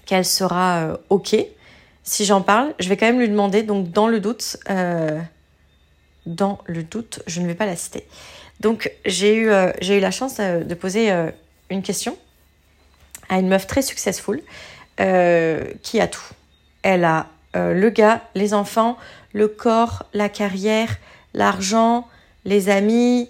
qu'elle 0.07 0.25
sera 0.25 0.99
OK 1.09 1.37
si 2.03 2.25
j'en 2.25 2.43
parle. 2.43 2.75
Je 2.81 2.89
vais 2.89 2.97
quand 2.97 3.07
même 3.07 3.21
lui 3.21 3.29
demander, 3.29 3.63
donc 3.63 3.93
dans 3.93 4.09
le 4.09 4.19
doute, 4.19 4.57
dans 6.27 6.59
le 6.65 6.83
doute, 6.83 7.23
je 7.27 7.41
ne 7.41 7.47
vais 7.47 7.55
pas 7.55 7.67
la 7.67 7.77
citer. 7.77 8.05
Donc 8.61 8.93
j'ai 9.05 9.35
eu 9.37 9.49
la 9.49 10.11
chance 10.11 10.39
de 10.39 10.75
poser 10.75 11.13
une 11.71 11.83
question 11.83 12.19
à 13.29 13.39
une 13.39 13.49
meuf 13.49 13.67
très 13.67 13.83
successful 13.83 14.43
qui 14.99 16.01
a 16.01 16.07
tout. 16.09 16.29
Elle 16.83 17.05
a 17.05 17.27
le 17.55 17.89
gars, 17.91 18.23
les 18.35 18.53
enfants, 18.53 18.97
le 19.33 19.49
corps, 19.49 20.05
la 20.13 20.29
carrière, 20.29 20.97
l'argent, 21.35 22.09
les 22.45 22.69
amis, 22.69 23.29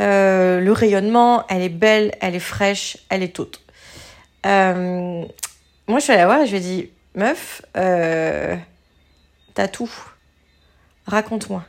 euh, 0.00 0.60
le 0.60 0.72
rayonnement, 0.72 1.46
elle 1.48 1.62
est 1.62 1.68
belle, 1.68 2.14
elle 2.20 2.34
est 2.34 2.40
fraîche, 2.40 2.98
elle 3.08 3.22
est 3.22 3.34
toute. 3.34 3.62
Euh, 4.44 5.24
moi, 5.86 5.98
je 5.98 6.00
suis 6.00 6.12
allée 6.12 6.22
la 6.22 6.26
voir 6.26 6.40
et 6.40 6.46
je 6.46 6.50
lui 6.50 6.58
ai 6.58 6.60
dit, 6.60 6.90
meuf, 7.14 7.62
euh, 7.76 8.56
t'as 9.54 9.68
tout. 9.68 9.90
Raconte-moi. 11.06 11.64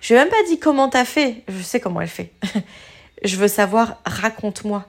Je 0.00 0.12
lui 0.12 0.20
ai 0.20 0.24
même 0.24 0.30
pas 0.30 0.42
dit 0.48 0.58
comment 0.58 0.88
t'as 0.88 1.04
fait. 1.04 1.42
Je 1.48 1.62
sais 1.62 1.80
comment 1.80 2.00
elle 2.00 2.08
fait. 2.08 2.30
je 3.24 3.36
veux 3.36 3.48
savoir, 3.48 4.00
raconte-moi. 4.04 4.84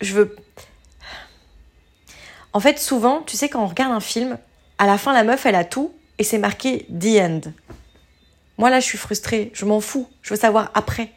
Je 0.00 0.14
veux. 0.14 0.36
En 2.58 2.60
fait, 2.60 2.80
souvent, 2.80 3.22
tu 3.22 3.36
sais, 3.36 3.48
quand 3.48 3.62
on 3.62 3.68
regarde 3.68 3.92
un 3.92 4.00
film, 4.00 4.36
à 4.78 4.86
la 4.88 4.98
fin, 4.98 5.12
la 5.12 5.22
meuf, 5.22 5.46
elle 5.46 5.54
a 5.54 5.62
tout 5.62 5.92
et 6.18 6.24
c'est 6.24 6.38
marqué 6.38 6.86
The 6.86 7.20
End. 7.20 7.40
Moi, 8.56 8.68
là, 8.68 8.80
je 8.80 8.84
suis 8.84 8.98
frustrée. 8.98 9.52
Je 9.54 9.64
m'en 9.64 9.80
fous. 9.80 10.08
Je 10.22 10.30
veux 10.30 10.40
savoir 10.40 10.72
après. 10.74 11.12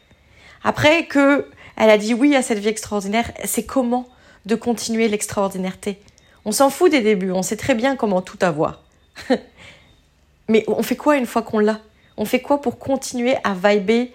Après 0.62 1.06
que 1.06 1.48
elle 1.74 1.90
a 1.90 1.98
dit 1.98 2.14
oui 2.14 2.36
à 2.36 2.42
cette 2.42 2.60
vie 2.60 2.68
extraordinaire, 2.68 3.32
c'est 3.44 3.64
comment 3.64 4.06
de 4.46 4.54
continuer 4.54 5.08
l'extraordinaireté? 5.08 6.00
On 6.44 6.52
s'en 6.52 6.70
fout 6.70 6.92
des 6.92 7.00
débuts, 7.00 7.32
on 7.32 7.42
sait 7.42 7.56
très 7.56 7.74
bien 7.74 7.96
comment 7.96 8.22
tout 8.22 8.38
avoir. 8.40 8.80
Mais 10.48 10.62
on 10.68 10.84
fait 10.84 10.94
quoi 10.94 11.16
une 11.16 11.26
fois 11.26 11.42
qu'on 11.42 11.58
l'a? 11.58 11.80
On 12.16 12.24
fait 12.24 12.40
quoi 12.40 12.60
pour 12.60 12.78
continuer 12.78 13.34
à 13.42 13.54
vibrer 13.54 14.12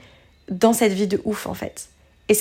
dans 0.47 0.71
cette 0.71 0.93
vie 0.93 1.07
de 1.07 1.21
ouf 1.25 1.45
en 1.45 1.53
fait? 1.53 1.89
Et 2.29 2.33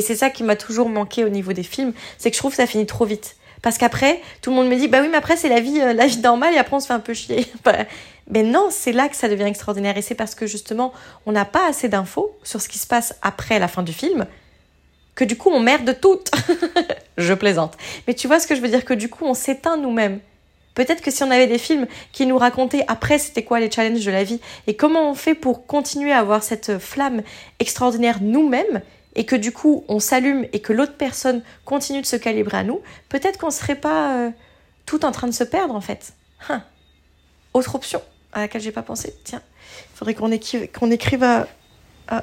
c'est 0.00 0.16
ça 0.16 0.30
qui 0.30 0.42
m'a 0.42 0.56
toujours 0.56 0.88
manqué 0.88 1.22
au 1.22 1.28
niveau 1.28 1.52
des 1.52 1.62
films, 1.62 1.92
c'est 2.16 2.30
que 2.30 2.34
je 2.34 2.40
trouve 2.40 2.52
que 2.52 2.56
ça 2.56 2.66
finit 2.66 2.86
trop 2.86 3.04
vite. 3.04 3.36
Parce 3.62 3.78
qu'après, 3.78 4.20
tout 4.42 4.50
le 4.50 4.56
monde 4.56 4.68
me 4.68 4.76
dit, 4.76 4.88
bah 4.88 4.98
oui, 5.00 5.08
mais 5.08 5.16
après, 5.16 5.36
c'est 5.36 5.48
la 5.48 5.60
vie, 5.60 5.80
euh, 5.80 5.92
la 5.92 6.06
vie 6.06 6.18
normale 6.18 6.52
et 6.54 6.58
après, 6.58 6.76
on 6.76 6.80
se 6.80 6.86
fait 6.86 6.92
un 6.92 7.00
peu 7.00 7.14
chier. 7.14 7.46
Bah, 7.64 7.76
mais 8.30 8.42
non, 8.42 8.68
c'est 8.70 8.92
là 8.92 9.08
que 9.08 9.16
ça 9.16 9.28
devient 9.28 9.44
extraordinaire. 9.44 9.96
Et 9.96 10.02
c'est 10.02 10.14
parce 10.14 10.34
que 10.34 10.46
justement, 10.46 10.92
on 11.26 11.32
n'a 11.32 11.44
pas 11.44 11.68
assez 11.68 11.88
d'infos 11.88 12.36
sur 12.42 12.60
ce 12.60 12.68
qui 12.68 12.78
se 12.78 12.86
passe 12.86 13.14
après 13.22 13.58
la 13.58 13.68
fin 13.68 13.82
du 13.82 13.92
film 13.92 14.26
que 15.14 15.24
du 15.24 15.36
coup, 15.36 15.50
on 15.50 15.60
merde 15.60 15.98
toutes. 16.00 16.30
je 17.18 17.34
plaisante. 17.34 17.76
Mais 18.06 18.14
tu 18.14 18.26
vois 18.26 18.40
ce 18.40 18.46
que 18.46 18.54
je 18.54 18.60
veux 18.60 18.68
dire? 18.68 18.84
Que 18.84 18.94
du 18.94 19.08
coup, 19.08 19.24
on 19.24 19.34
s'éteint 19.34 19.76
nous-mêmes. 19.76 20.20
Peut-être 20.74 21.02
que 21.02 21.10
si 21.10 21.22
on 21.22 21.30
avait 21.30 21.46
des 21.46 21.58
films 21.58 21.86
qui 22.12 22.24
nous 22.24 22.38
racontaient 22.38 22.84
après 22.88 23.18
c'était 23.18 23.42
quoi 23.42 23.60
les 23.60 23.70
challenges 23.70 24.06
de 24.06 24.10
la 24.10 24.24
vie 24.24 24.40
et 24.66 24.74
comment 24.74 25.10
on 25.10 25.14
fait 25.14 25.34
pour 25.34 25.66
continuer 25.66 26.12
à 26.12 26.18
avoir 26.20 26.42
cette 26.42 26.78
flamme 26.78 27.22
extraordinaire 27.58 28.20
nous-mêmes 28.22 28.80
et 29.14 29.24
que 29.24 29.36
du 29.36 29.52
coup 29.52 29.84
on 29.88 29.98
s'allume 29.98 30.46
et 30.52 30.60
que 30.60 30.72
l'autre 30.72 30.94
personne 30.96 31.42
continue 31.64 32.00
de 32.00 32.06
se 32.06 32.16
calibrer 32.16 32.58
à 32.58 32.64
nous, 32.64 32.80
peut-être 33.08 33.38
qu'on 33.38 33.50
serait 33.50 33.76
pas 33.76 34.16
euh, 34.16 34.30
tout 34.86 35.04
en 35.04 35.12
train 35.12 35.26
de 35.26 35.32
se 35.32 35.44
perdre 35.44 35.74
en 35.74 35.80
fait. 35.80 36.14
Hein. 36.48 36.62
Autre 37.54 37.74
option 37.74 38.02
à 38.32 38.40
laquelle 38.40 38.62
j'ai 38.62 38.72
pas 38.72 38.82
pensé. 38.82 39.14
Tiens, 39.24 39.42
il 39.92 39.96
faudrait 39.96 40.14
qu'on 40.14 40.32
écrive, 40.32 40.70
qu'on 40.72 40.90
écrive 40.90 41.22
à, 41.22 41.46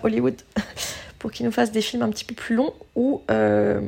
Hollywood 0.04 0.36
pour 1.20 1.32
qu'ils 1.32 1.46
nous 1.46 1.52
fassent 1.52 1.72
des 1.72 1.82
films 1.82 2.04
un 2.04 2.10
petit 2.10 2.26
peu 2.26 2.36
plus 2.36 2.56
longs 2.56 2.74
où 2.96 3.24
euh, 3.32 3.82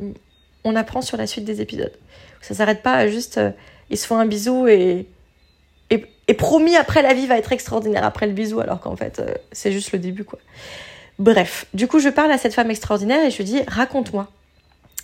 on 0.64 0.74
apprend 0.74 1.00
sur 1.00 1.16
la 1.16 1.26
suite 1.26 1.44
des 1.44 1.60
épisodes. 1.60 1.92
Ça 2.40 2.54
s'arrête 2.54 2.82
pas 2.82 2.94
à 2.94 3.08
juste 3.08 3.38
euh, 3.38 3.50
ils 3.90 3.98
se 3.98 4.06
font 4.06 4.16
un 4.16 4.26
bisou 4.26 4.66
et, 4.66 5.06
et, 5.90 6.34
promis 6.34 6.76
après 6.76 7.02
la 7.02 7.12
vie 7.12 7.26
va 7.26 7.36
être 7.36 7.52
extraordinaire 7.52 8.04
après 8.04 8.26
le 8.26 8.32
bisou 8.32 8.60
alors 8.60 8.80
qu'en 8.80 8.96
fait 8.96 9.20
c'est 9.52 9.70
juste 9.70 9.92
le 9.92 9.98
début 9.98 10.24
quoi. 10.24 10.38
Bref, 11.22 11.66
du 11.72 11.86
coup, 11.86 12.00
je 12.00 12.08
parle 12.08 12.32
à 12.32 12.36
cette 12.36 12.52
femme 12.52 12.72
extraordinaire 12.72 13.24
et 13.24 13.30
je 13.30 13.36
lui 13.36 13.44
dis 13.44 13.60
raconte-moi. 13.68 14.26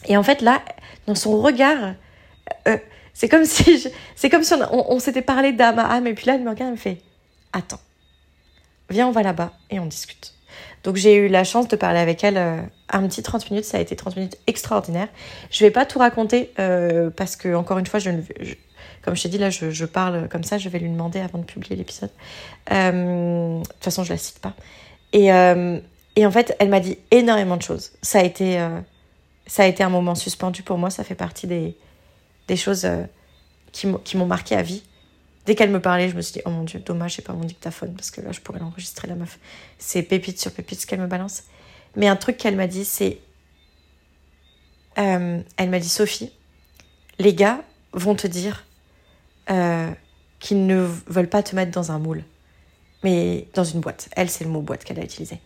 Et 0.07 0.17
en 0.17 0.25
fait, 0.25 0.43
là, 0.43 0.61
dans 1.07 1.15
son 1.15 1.41
regard, 1.41 1.95
euh, 2.67 2.77
c'est 3.15 3.29
comme 3.29 3.45
si, 3.45 3.87
c'est 4.17 4.29
comme 4.29 4.43
si 4.43 4.53
on, 4.73 4.99
s'était 4.99 5.23
parlé 5.23 5.53
d'âme 5.53 5.79
à 5.79 5.85
âme, 5.85 6.09
et 6.09 6.15
puis 6.15 6.27
là, 6.27 6.35
elle 6.35 6.43
me 6.43 6.51
regarde 6.51 6.71
et 6.71 6.73
me 6.73 6.77
fait 6.77 6.99
attends, 7.53 7.79
viens, 8.91 9.07
on 9.07 9.13
va 9.13 9.23
là-bas 9.23 9.53
et 9.71 9.79
on 9.79 9.87
discute. 9.87 10.35
Donc 10.83 10.97
j'ai 10.97 11.15
eu 11.15 11.29
la 11.29 11.45
chance 11.45 11.69
de 11.69 11.77
parler 11.77 12.01
avec 12.01 12.25
elle 12.25 12.37
euh, 12.37 12.63
un 12.91 13.07
petit 13.07 13.23
30 13.23 13.53
minutes, 13.53 13.65
ça 13.65 13.79
a 13.79 13.81
été 13.81 13.95
30 13.95 14.17
minutes 14.17 14.39
extraordinaires. 14.49 15.09
Je 15.53 15.65
vais 15.65 15.71
pas 15.71 15.87
tout 15.87 16.01
raconter 16.01 16.53
euh, 16.59 17.11
parce 17.11 17.37
que 17.37 17.55
encore 17.55 17.79
une 17.79 17.87
fois, 17.87 18.01
comme 19.03 19.15
je 19.15 19.23
t'ai 19.23 19.29
dit 19.29 19.39
là, 19.39 19.51
je, 19.51 19.85
parle 19.85 20.29
comme 20.29 20.43
ça, 20.43 20.59
je 20.59 20.69
vais 20.69 20.81
lui 20.81 20.91
demander 20.91 21.21
avant 21.21 21.39
de 21.39 21.45
publier 21.45 21.77
l'épisode. 21.77 22.11
de 22.69 23.63
toute 23.63 23.85
façon, 23.85 24.03
je 24.03 24.11
la 24.11 24.19
cite 24.19 24.41
pas. 24.41 24.55
Et, 25.13 25.31
et 26.19 26.27
en 26.27 26.33
fait, 26.33 26.57
elle 26.59 26.69
m'a 26.69 26.81
dit 26.81 26.99
énormément 27.13 27.57
de 27.57 27.63
choses. 27.63 27.93
Ça 28.03 28.19
a 28.19 28.25
été, 28.25 28.61
euh, 28.61 28.81
ça 29.47 29.63
a 29.63 29.67
été 29.67 29.85
un 29.85 29.89
moment 29.89 30.17
suspendu 30.17 30.65
pour 30.65 30.77
moi. 30.77 30.91
Ça 30.91 31.05
fait 31.05 31.15
partie 31.15 31.47
des, 31.47 31.77
choses 32.57 32.85
euh, 32.87 33.05
qui 33.71 34.17
m'ont 34.17 34.27
marqué 34.27 34.57
à 34.57 34.63
vie. 34.63 34.83
Dès 35.47 35.55
qu'elle 35.55 35.71
me 35.71 35.81
parlait, 35.81 36.09
je 36.09 36.17
me 36.17 36.21
suis 36.21 36.33
dit, 36.33 36.41
oh 36.45 36.51
mon 36.51 36.65
dieu, 36.65 36.81
dommage, 36.81 37.15
j'ai 37.15 37.23
pas 37.23 37.35
mon 37.35 37.45
dictaphone 37.45 37.95
parce 37.95 38.11
que 38.11 38.21
là, 38.21 38.33
je 38.33 38.41
pourrais 38.41 38.59
l'enregistrer, 38.59 39.07
la 39.07 39.15
meuf. 39.15 39.39
C'est 39.79 40.03
pépite 40.03 40.41
sur 40.41 40.51
pépite 40.51 40.81
ce 40.81 40.89
qu'elle 40.89 40.99
me 40.99 41.07
balance. 41.07 41.45
Mais 41.95 42.09
un 42.09 42.17
truc 42.17 42.37
qu'elle 42.37 42.57
m'a 42.57 42.67
dit, 42.67 42.85
c'est. 42.85 43.19
Euh, 44.99 45.41
elle 45.57 45.71
m'a 45.71 45.79
dit, 45.79 45.89
Sophie, 45.89 46.33
les 47.21 47.33
gars 47.33 47.63
vont 47.93 48.17
te 48.17 48.27
dire 48.27 48.65
qu'ils 50.41 50.67
ne 50.67 50.85
veulent 51.07 51.29
pas 51.29 51.45
te 51.45 51.55
mettre 51.55 51.71
dans 51.71 51.93
un 51.93 52.01
moule, 52.01 52.25
mais 53.05 53.47
dans 53.55 53.63
une 53.63 53.79
boîte. 53.79 54.09
Elle, 54.17 54.29
c'est 54.29 54.43
le 54.43 54.51
mot 54.51 54.63
boîte 54.63 54.83
qu'elle 54.83 54.99
a 54.99 55.05
utilisé. 55.05 55.39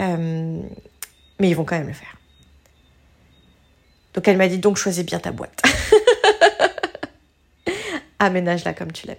Euh, 0.00 0.60
mais 1.38 1.50
ils 1.50 1.54
vont 1.54 1.64
quand 1.64 1.78
même 1.78 1.86
le 1.86 1.92
faire. 1.92 2.16
Donc 4.14 4.26
elle 4.28 4.36
m'a 4.36 4.48
dit 4.48 4.58
donc 4.58 4.76
choisis 4.76 5.04
bien 5.04 5.18
ta 5.18 5.30
boîte. 5.30 5.62
Aménage-la 8.18 8.72
comme 8.72 8.92
tu 8.92 9.06
l'aimes. 9.06 9.16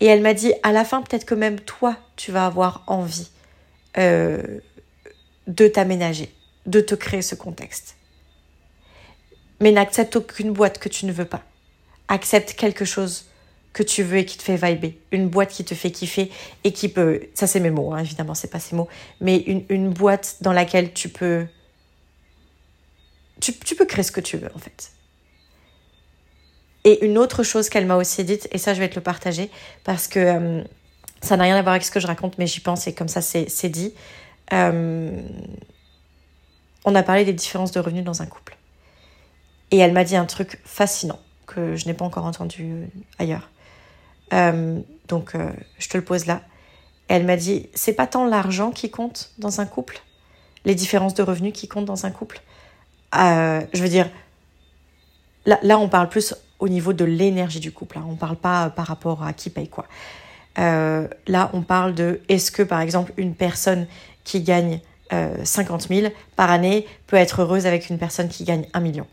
Et 0.00 0.06
elle 0.06 0.20
m'a 0.20 0.34
dit 0.34 0.52
à 0.62 0.72
la 0.72 0.84
fin 0.84 1.02
peut-être 1.02 1.24
que 1.24 1.34
même 1.34 1.60
toi 1.60 1.96
tu 2.16 2.32
vas 2.32 2.46
avoir 2.46 2.82
envie 2.86 3.30
euh, 3.98 4.60
de 5.46 5.68
t'aménager, 5.68 6.34
de 6.66 6.80
te 6.80 6.94
créer 6.94 7.22
ce 7.22 7.34
contexte. 7.34 7.96
Mais 9.60 9.72
n'accepte 9.72 10.16
aucune 10.16 10.52
boîte 10.52 10.78
que 10.78 10.88
tu 10.88 11.06
ne 11.06 11.12
veux 11.12 11.24
pas. 11.24 11.42
Accepte 12.08 12.54
quelque 12.54 12.84
chose 12.84 13.26
que 13.72 13.82
tu 13.82 14.02
veux 14.02 14.18
et 14.18 14.24
qui 14.24 14.36
te 14.36 14.42
fait 14.42 14.56
vibrer, 14.56 14.98
une 15.12 15.28
boîte 15.28 15.50
qui 15.50 15.64
te 15.64 15.74
fait 15.74 15.90
kiffer 15.90 16.30
et 16.64 16.72
qui 16.72 16.88
peut, 16.88 17.20
ça 17.34 17.46
c'est 17.46 17.60
mes 17.60 17.70
mots, 17.70 17.92
hein, 17.92 17.98
évidemment 17.98 18.34
c'est 18.34 18.50
pas 18.50 18.58
ces 18.58 18.74
mots, 18.74 18.88
mais 19.20 19.36
une, 19.36 19.64
une, 19.68 19.90
boîte 19.90 20.38
dans 20.40 20.52
laquelle 20.52 20.92
tu 20.92 21.08
peux, 21.08 21.46
tu, 23.40 23.56
tu, 23.56 23.76
peux 23.76 23.86
créer 23.86 24.02
ce 24.02 24.12
que 24.12 24.20
tu 24.20 24.36
veux 24.36 24.50
en 24.54 24.58
fait. 24.58 24.90
Et 26.84 27.04
une 27.04 27.18
autre 27.18 27.42
chose 27.42 27.68
qu'elle 27.68 27.86
m'a 27.86 27.96
aussi 27.96 28.24
dite, 28.24 28.48
et 28.50 28.58
ça 28.58 28.74
je 28.74 28.80
vais 28.80 28.88
te 28.88 28.96
le 28.96 29.02
partager 29.02 29.50
parce 29.84 30.08
que 30.08 30.18
euh, 30.18 30.64
ça 31.22 31.36
n'a 31.36 31.44
rien 31.44 31.56
à 31.56 31.62
voir 31.62 31.74
avec 31.74 31.84
ce 31.84 31.90
que 31.90 32.00
je 32.00 32.06
raconte, 32.06 32.38
mais 32.38 32.46
j'y 32.46 32.60
pense 32.60 32.86
et 32.86 32.94
comme 32.94 33.08
ça 33.08 33.20
c'est 33.20 33.68
dit. 33.68 33.94
Euh, 34.52 35.22
on 36.84 36.94
a 36.94 37.02
parlé 37.02 37.24
des 37.24 37.32
différences 37.32 37.72
de 37.72 37.80
revenus 37.80 38.04
dans 38.04 38.22
un 38.22 38.26
couple. 38.26 38.56
Et 39.70 39.78
elle 39.78 39.92
m'a 39.92 40.04
dit 40.04 40.16
un 40.16 40.24
truc 40.24 40.58
fascinant 40.64 41.20
que 41.46 41.76
je 41.76 41.86
n'ai 41.86 41.94
pas 41.94 42.04
encore 42.04 42.24
entendu 42.24 42.88
ailleurs. 43.18 43.50
Euh, 44.32 44.80
donc, 45.08 45.34
euh, 45.34 45.50
je 45.78 45.88
te 45.88 45.96
le 45.96 46.04
pose 46.04 46.26
là. 46.26 46.42
elle 47.08 47.24
m'a 47.24 47.36
dit, 47.36 47.68
c'est 47.74 47.92
pas 47.92 48.06
tant 48.06 48.26
l'argent 48.26 48.70
qui 48.70 48.90
compte 48.90 49.32
dans 49.38 49.60
un 49.60 49.66
couple, 49.66 50.00
les 50.64 50.74
différences 50.74 51.14
de 51.14 51.22
revenus 51.22 51.52
qui 51.52 51.68
comptent 51.68 51.86
dans 51.86 52.06
un 52.06 52.10
couple. 52.10 52.40
Euh, 53.16 53.60
je 53.72 53.82
veux 53.82 53.88
dire, 53.88 54.08
là, 55.46 55.78
on 55.78 55.88
parle 55.88 56.08
plus 56.08 56.34
au 56.60 56.68
niveau 56.68 56.92
de 56.92 57.04
l'énergie 57.04 57.60
du 57.60 57.72
couple. 57.72 57.98
Hein. 57.98 58.06
On 58.08 58.14
parle 58.14 58.36
pas 58.36 58.70
par 58.70 58.86
rapport 58.86 59.24
à 59.24 59.32
qui 59.32 59.50
paye 59.50 59.68
quoi. 59.68 59.86
là, 60.56 61.50
on 61.52 61.62
parle 61.62 61.94
de 61.94 62.20
est-ce 62.28 62.52
que, 62.52 62.62
par 62.62 62.80
exemple, 62.80 63.12
une 63.16 63.34
personne 63.34 63.86
qui 64.24 64.42
gagne 64.42 64.80
50 65.42 65.88
000 65.88 66.12
par 66.36 66.50
année 66.50 66.86
peut 67.08 67.16
être 67.16 67.40
heureuse 67.40 67.66
avec 67.66 67.90
une 67.90 67.98
personne 67.98 68.28
qui 68.28 68.44
gagne 68.44 68.66
1 68.74 68.80
million? 68.80 69.06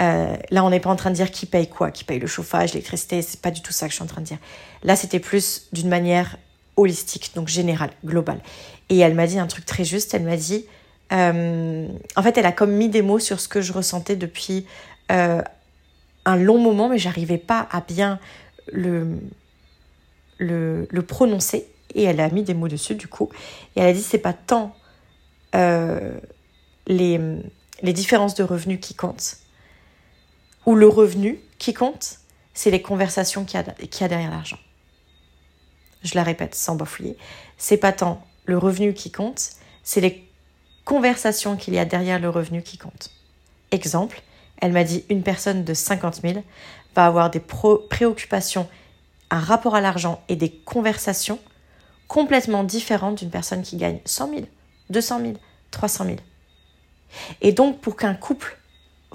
Euh, 0.00 0.36
là, 0.50 0.64
on 0.64 0.70
n'est 0.70 0.80
pas 0.80 0.90
en 0.90 0.96
train 0.96 1.10
de 1.10 1.14
dire 1.14 1.30
qui 1.30 1.46
paye 1.46 1.68
quoi, 1.68 1.90
qui 1.90 2.04
paye 2.04 2.18
le 2.18 2.26
chauffage, 2.26 2.74
l'électricité, 2.74 3.22
c'est 3.22 3.40
pas 3.40 3.50
du 3.50 3.62
tout 3.62 3.72
ça 3.72 3.86
que 3.86 3.92
je 3.92 3.96
suis 3.96 4.04
en 4.04 4.08
train 4.08 4.20
de 4.20 4.26
dire. 4.26 4.38
Là, 4.82 4.96
c'était 4.96 5.20
plus 5.20 5.68
d'une 5.72 5.88
manière 5.88 6.36
holistique, 6.76 7.32
donc 7.34 7.48
générale, 7.48 7.90
globale. 8.04 8.40
Et 8.90 8.98
elle 8.98 9.14
m'a 9.14 9.26
dit 9.26 9.38
un 9.38 9.46
truc 9.46 9.64
très 9.64 9.84
juste, 9.84 10.12
elle 10.12 10.24
m'a 10.24 10.36
dit, 10.36 10.66
euh, 11.12 11.88
en 12.14 12.22
fait, 12.22 12.36
elle 12.36 12.46
a 12.46 12.52
comme 12.52 12.72
mis 12.72 12.88
des 12.88 13.02
mots 13.02 13.18
sur 13.18 13.40
ce 13.40 13.48
que 13.48 13.62
je 13.62 13.72
ressentais 13.72 14.16
depuis 14.16 14.66
euh, 15.10 15.42
un 16.26 16.36
long 16.36 16.58
moment, 16.58 16.88
mais 16.88 16.98
j'arrivais 16.98 17.38
pas 17.38 17.66
à 17.70 17.80
bien 17.80 18.18
le, 18.70 19.18
prononcer. 21.06 21.66
Et 21.94 22.02
elle 22.02 22.20
a 22.20 22.28
mis 22.28 22.42
des 22.42 22.52
mots 22.52 22.68
dessus, 22.68 22.96
du 22.96 23.08
coup. 23.08 23.30
Et 23.74 23.80
elle 23.80 23.88
a 23.88 23.92
dit, 23.94 24.02
c'est 24.02 24.18
pas 24.18 24.34
tant 24.34 24.76
les, 26.88 27.18
les 27.82 27.92
différences 27.94 28.34
de 28.34 28.42
revenus 28.42 28.78
qui 28.80 28.94
comptent, 28.94 29.38
où 30.66 30.74
le 30.74 30.88
revenu 30.88 31.40
qui 31.58 31.72
compte, 31.72 32.18
c'est 32.52 32.70
les 32.70 32.82
conversations 32.82 33.44
qu'il 33.44 33.60
y, 33.60 34.04
a 34.04 34.08
derrière 34.08 34.30
l'argent. 34.30 34.58
Je 36.02 36.14
la 36.14 36.22
répète 36.22 36.54
sans 36.54 36.74
bafouiller. 36.74 37.16
C'est 37.56 37.76
pas 37.76 37.92
tant 37.92 38.24
le 38.44 38.58
revenu 38.58 38.94
qui 38.94 39.10
compte, 39.10 39.50
c'est 39.82 40.00
les 40.00 40.28
conversations 40.84 41.56
qu'il 41.56 41.74
y 41.74 41.78
a 41.78 41.84
derrière 41.84 42.18
le 42.18 42.30
revenu 42.30 42.62
qui 42.62 42.78
compte. 42.78 43.10
Exemple, 43.70 44.22
elle 44.60 44.72
m'a 44.72 44.84
dit 44.84 45.04
une 45.08 45.22
personne 45.22 45.64
de 45.64 45.74
50 45.74 46.20
000 46.22 46.44
va 46.94 47.06
avoir 47.06 47.30
des 47.30 47.40
préoccupations, 47.40 48.68
un 49.30 49.40
rapport 49.40 49.74
à 49.74 49.80
l'argent 49.80 50.22
et 50.28 50.36
des 50.36 50.50
conversations 50.50 51.38
complètement 52.08 52.64
différentes 52.64 53.18
d'une 53.18 53.30
personne 53.30 53.62
qui 53.62 53.76
gagne 53.76 53.98
100 54.04 54.30
000, 54.30 54.42
200 54.90 55.20
000, 55.20 55.32
300 55.72 56.04
000. 56.04 56.16
Et 57.40 57.52
donc, 57.52 57.80
pour 57.80 57.96
qu'un 57.96 58.14
couple 58.14 58.56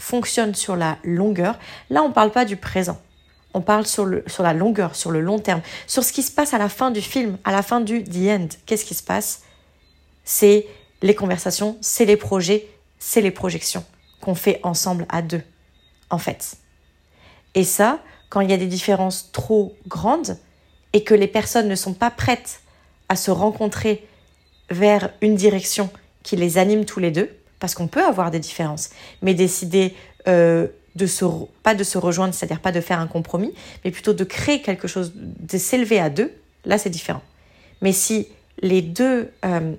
fonctionne 0.02 0.56
sur 0.56 0.76
la 0.76 0.98
longueur, 1.04 1.60
là, 1.90 2.04
on 2.04 2.10
ne 2.10 2.14
parle 2.14 2.32
pas 2.32 2.46
du 2.46 2.58
présent. 2.58 3.00
On 3.54 3.62
parle 3.62 3.86
sur, 3.86 4.06
la 4.06 4.54
longueur, 4.54 4.96
sur 4.96 5.12
le 5.12 5.22
long 5.22 5.40
terme, 5.40 5.62
sur 5.86 6.04
ce 6.04 6.14
qui 6.14 6.24
se 6.24 6.32
passe 6.32 6.54
à 6.54 6.58
la 6.58 6.70
fin 6.70 6.90
du 6.90 7.02
film, 7.02 7.38
à 7.44 7.52
la 7.52 7.62
fin 7.62 7.82
du 7.82 8.04
The 8.04 8.30
End. 8.30 8.48
Qu'est-ce 8.66 8.86
qui 8.86 8.96
se 8.96 9.04
passe? 9.04 9.44
C'est 10.24 10.68
les 11.02 11.16
conversations, 11.16 11.78
c'est 11.82 12.06
les 12.06 12.18
projets, 12.18 12.68
c'est 13.00 13.22
les 13.22 13.32
projections 13.32 13.84
qu'on 14.22 14.36
fait 14.36 14.60
ensemble 14.64 15.06
à 15.10 15.22
deux, 15.22 15.44
en 16.10 16.18
fait. 16.18 16.56
Et 17.56 17.64
ça, 17.64 18.00
quand 18.30 18.42
il 18.42 18.50
y 18.50 18.54
a 18.54 18.58
des 18.58 18.68
différences 18.68 19.32
trop 19.32 19.76
grandes 19.88 20.38
et 20.94 21.04
que 21.04 21.14
les 21.14 21.28
personnes 21.28 21.68
ne 21.68 21.76
sont 21.76 21.94
pas 21.94 22.12
prêtes 22.12 22.62
à 23.10 23.16
se 23.16 23.32
rencontrer 23.32 24.08
vers 24.70 25.10
une 25.22 25.36
direction 25.36 25.90
qui 26.24 26.38
les 26.38 26.58
anime 26.58 26.86
tous 26.86 27.00
les 27.00 27.12
deux, 27.12 27.30
parce 27.62 27.76
qu'on 27.76 27.88
peut 27.88 28.04
avoir 28.04 28.32
des 28.32 28.40
différences, 28.40 28.90
mais 29.22 29.34
décider 29.36 29.96
euh, 30.28 30.68
de 30.96 31.06
se, 31.06 31.24
pas 31.64 31.76
de 31.76 31.86
se 31.86 31.98
rejoindre, 31.98 32.34
c'est-à-dire 32.34 32.60
pas 32.60 32.74
de 32.74 32.82
faire 32.82 33.00
un 33.00 33.08
compromis, 33.08 33.54
mais 33.86 33.92
plutôt 33.92 34.14
de 34.14 34.24
créer 34.26 34.62
quelque 34.62 34.90
chose, 34.90 35.14
de 35.16 35.58
s'élever 35.58 36.00
à 36.00 36.10
deux, 36.10 36.34
là 36.66 36.78
c'est 36.78 36.90
différent. 36.90 37.22
Mais 37.82 37.94
si 37.94 38.28
les 38.62 38.82
deux 38.82 39.32
euh, 39.46 39.74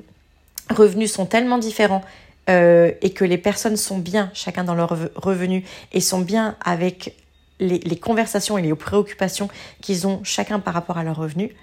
revenus 0.71 1.13
sont 1.13 1.27
tellement 1.27 1.59
différents 1.59 2.03
euh, 2.49 2.93
et 3.03 3.11
que 3.11 3.25
les 3.25 3.37
personnes 3.37 3.77
sont 3.77 3.99
bien, 3.99 4.31
chacun 4.33 4.63
dans 4.65 4.75
leur 4.75 4.97
revenu, 5.17 5.65
et 5.93 6.01
sont 6.01 6.21
bien 6.21 6.57
avec 6.65 7.17
les, 7.59 7.81
conversations 7.97 8.59
et 8.59 8.63
les 8.63 8.75
préoccupations 8.75 9.49
qu'ils 9.81 10.07
ont 10.07 10.21
chacun 10.23 10.61
par 10.61 10.73
rapport 10.73 10.99
à 10.99 11.05
leur 11.05 11.17
revenu, 11.17 11.55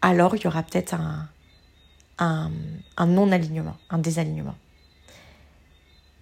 alors 0.00 0.36
il 0.36 0.42
y 0.42 0.46
aura 0.46 0.62
peut-être 0.62 0.94
un, 0.94 2.50
un 2.96 3.06
non-alignement, 3.06 3.76
un 3.90 3.98
désalignement 3.98 4.54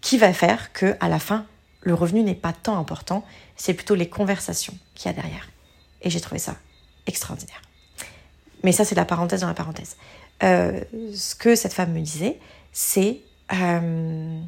qui 0.04 0.18
va 0.18 0.34
faire 0.34 0.72
que 0.74 0.96
à 1.00 1.08
la 1.08 1.18
fin 1.18 1.46
le 1.80 1.94
revenu 1.94 2.22
n'est 2.22 2.34
pas 2.34 2.52
tant 2.52 2.78
important, 2.78 3.24
c'est 3.56 3.72
plutôt 3.72 3.94
les 3.94 4.08
conversations 4.08 4.76
qu'il 4.94 5.10
y 5.10 5.14
a 5.14 5.14
derrière. 5.14 5.48
Et 6.02 6.10
j'ai 6.10 6.20
trouvé 6.20 6.38
ça 6.38 6.56
extraordinaire. 7.06 7.62
Mais 8.62 8.72
ça 8.72 8.84
c'est 8.84 8.94
la 8.94 9.06
parenthèse 9.06 9.40
dans 9.40 9.48
la 9.48 9.54
parenthèse. 9.54 9.96
Euh, 10.42 10.80
ce 11.14 11.34
que 11.34 11.56
cette 11.56 11.72
femme 11.72 11.92
me 11.92 12.00
disait, 12.00 12.38
c'est 12.70 13.20
euh, 13.52 14.40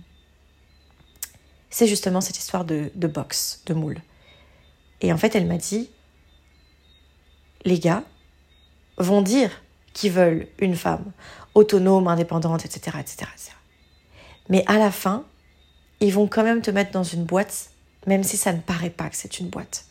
c'est 1.70 1.86
justement 1.86 2.20
cette 2.20 2.38
histoire 2.38 2.66
de, 2.66 2.90
de 2.94 3.06
box, 3.06 3.62
de 3.64 3.72
moule. 3.72 4.00
Et 5.00 5.12
en 5.12 5.18
fait, 5.18 5.34
elle 5.36 5.46
m'a 5.46 5.58
dit, 5.58 5.90
les 7.64 7.78
gars 7.78 8.02
vont 8.98 9.20
dire 9.20 9.50
qu'ils 9.92 10.12
veulent 10.12 10.48
une 10.58 10.76
femme 10.76 11.12
autonome, 11.54 12.08
indépendante, 12.08 12.64
etc., 12.64 12.98
etc., 13.00 13.30
etc. 13.34 13.52
Mais 14.48 14.64
à 14.66 14.78
la 14.78 14.90
fin, 14.90 15.24
ils 16.00 16.12
vont 16.12 16.26
quand 16.26 16.42
même 16.42 16.62
te 16.62 16.70
mettre 16.70 16.92
dans 16.92 17.02
une 17.02 17.24
boîte, 17.24 17.70
même 18.06 18.22
si 18.22 18.36
ça 18.36 18.52
ne 18.52 18.60
paraît 18.60 18.90
pas 18.90 19.08
que 19.08 19.16
c'est 19.16 19.40
une 19.40 19.48
boîte. 19.48 19.84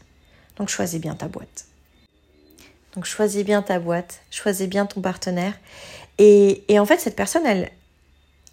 Donc 0.58 0.70
choisis 0.70 1.00
bien 1.00 1.16
ta 1.16 1.28
boîte. 1.28 1.66
Donc 2.94 3.06
choisis 3.06 3.44
bien 3.44 3.62
ta 3.62 3.80
boîte, 3.80 4.22
choisis 4.32 4.68
bien 4.68 4.86
ton 4.86 5.02
partenaire. 5.02 5.54
Et, 6.18 6.64
en 6.80 6.86
fait, 6.86 7.00
cette 7.00 7.18
personne, 7.18 7.46
elle, 7.46 7.70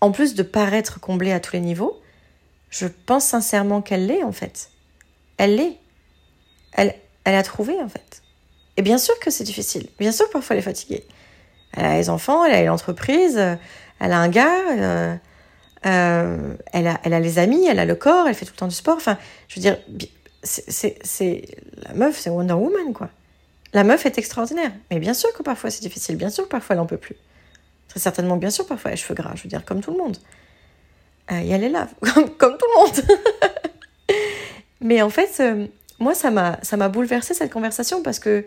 en 0.01 0.11
plus 0.11 0.35
de 0.35 0.43
paraître 0.43 0.99
comblée 0.99 1.31
à 1.31 1.39
tous 1.39 1.53
les 1.53 1.61
niveaux, 1.61 2.01
je 2.71 2.87
pense 2.87 3.25
sincèrement 3.25 3.83
qu'elle 3.83 4.07
l'est 4.07 4.25
en 4.25 4.33
fait. 4.33 4.71
Elle 5.37 5.57
l'est. 5.57 5.79
Elle, 6.73 6.95
elle 7.25 7.35
a 7.35 7.43
trouvé 7.43 7.81
en 7.81 7.89
fait. 7.89 8.23
Et 8.77 8.83
bien 8.83 8.99
sûr 8.99 9.19
que 9.21 9.31
c'est 9.31 9.45
difficile. 9.45 9.89
Bien 9.99 10.11
sûr 10.11 10.27
que 10.27 10.33
parfois 10.33 10.57
elle 10.57 10.61
est 10.61 10.65
fatiguée. 10.65 11.07
Elle 11.75 11.85
a 11.85 11.97
les 11.97 12.11
enfants, 12.11 12.45
elle 12.45 12.55
a 12.55 12.63
l'entreprise, 12.65 13.37
elle 14.01 14.13
a 14.13 14.19
un 14.19 14.29
gars. 14.29 14.71
Euh, 14.71 15.17
euh, 15.87 16.55
elle, 16.73 16.87
a, 16.87 17.01
elle 17.05 17.15
a 17.15 17.21
les 17.21 17.39
amis, 17.39 17.67
elle 17.67 17.79
a 17.79 17.85
le 17.85 17.95
corps, 17.95 18.29
elle 18.29 18.35
fait 18.35 18.45
tout 18.45 18.53
le 18.55 18.59
temps 18.59 18.69
du 18.69 18.75
sport. 18.75 18.97
Enfin, 18.97 19.19
je 19.49 19.57
veux 19.57 19.61
dire, 19.61 19.79
c'est 20.43 21.45
la 21.77 21.95
meuf, 21.95 22.19
c'est 22.19 22.31
Wonder 22.31 22.55
Woman, 22.55 22.93
quoi. 22.93 23.11
La 23.73 23.85
meuf 23.85 24.05
est 24.07 24.19
extraordinaire. 24.19 24.73
Mais 24.91 24.99
bien 24.99 25.15
sûr 25.15 25.33
que 25.33 25.43
parfois 25.43 25.71
c'est 25.71 25.81
difficile, 25.81 26.17
bien 26.17 26.31
sûr 26.31 26.45
que 26.45 26.51
parfois 26.51 26.75
elle 26.75 26.81
en 26.81 26.87
peut 26.87 26.99
plus. 26.99 27.17
Très 27.89 28.01
certainement, 28.01 28.37
bien 28.37 28.51
sûr, 28.51 28.67
parfois 28.67 28.91
elle 28.91 28.95
a 28.95 28.97
les 28.97 29.03
cheveux 29.03 29.15
gras, 29.15 29.33
je 29.35 29.43
veux 29.43 29.49
dire, 29.49 29.65
comme 29.65 29.81
tout 29.81 29.93
le 29.93 29.99
monde. 29.99 30.17
Euh, 31.31 31.41
et 31.41 31.49
elle 31.49 31.65
est 31.65 31.69
là, 31.69 31.89
comme, 32.01 32.31
comme 32.37 32.59
tout 32.59 32.67
le 32.75 32.81
monde. 32.81 33.19
Mais 34.81 35.01
en 35.01 35.11
fait, 35.11 35.41
euh, 35.41 35.67
moi, 35.99 36.15
ça 36.15 36.31
m'a 36.31 36.89
bouleversé 36.89 37.35
cette 37.35 37.53
conversation 37.53 38.03
parce 38.03 38.19
que 38.19 38.45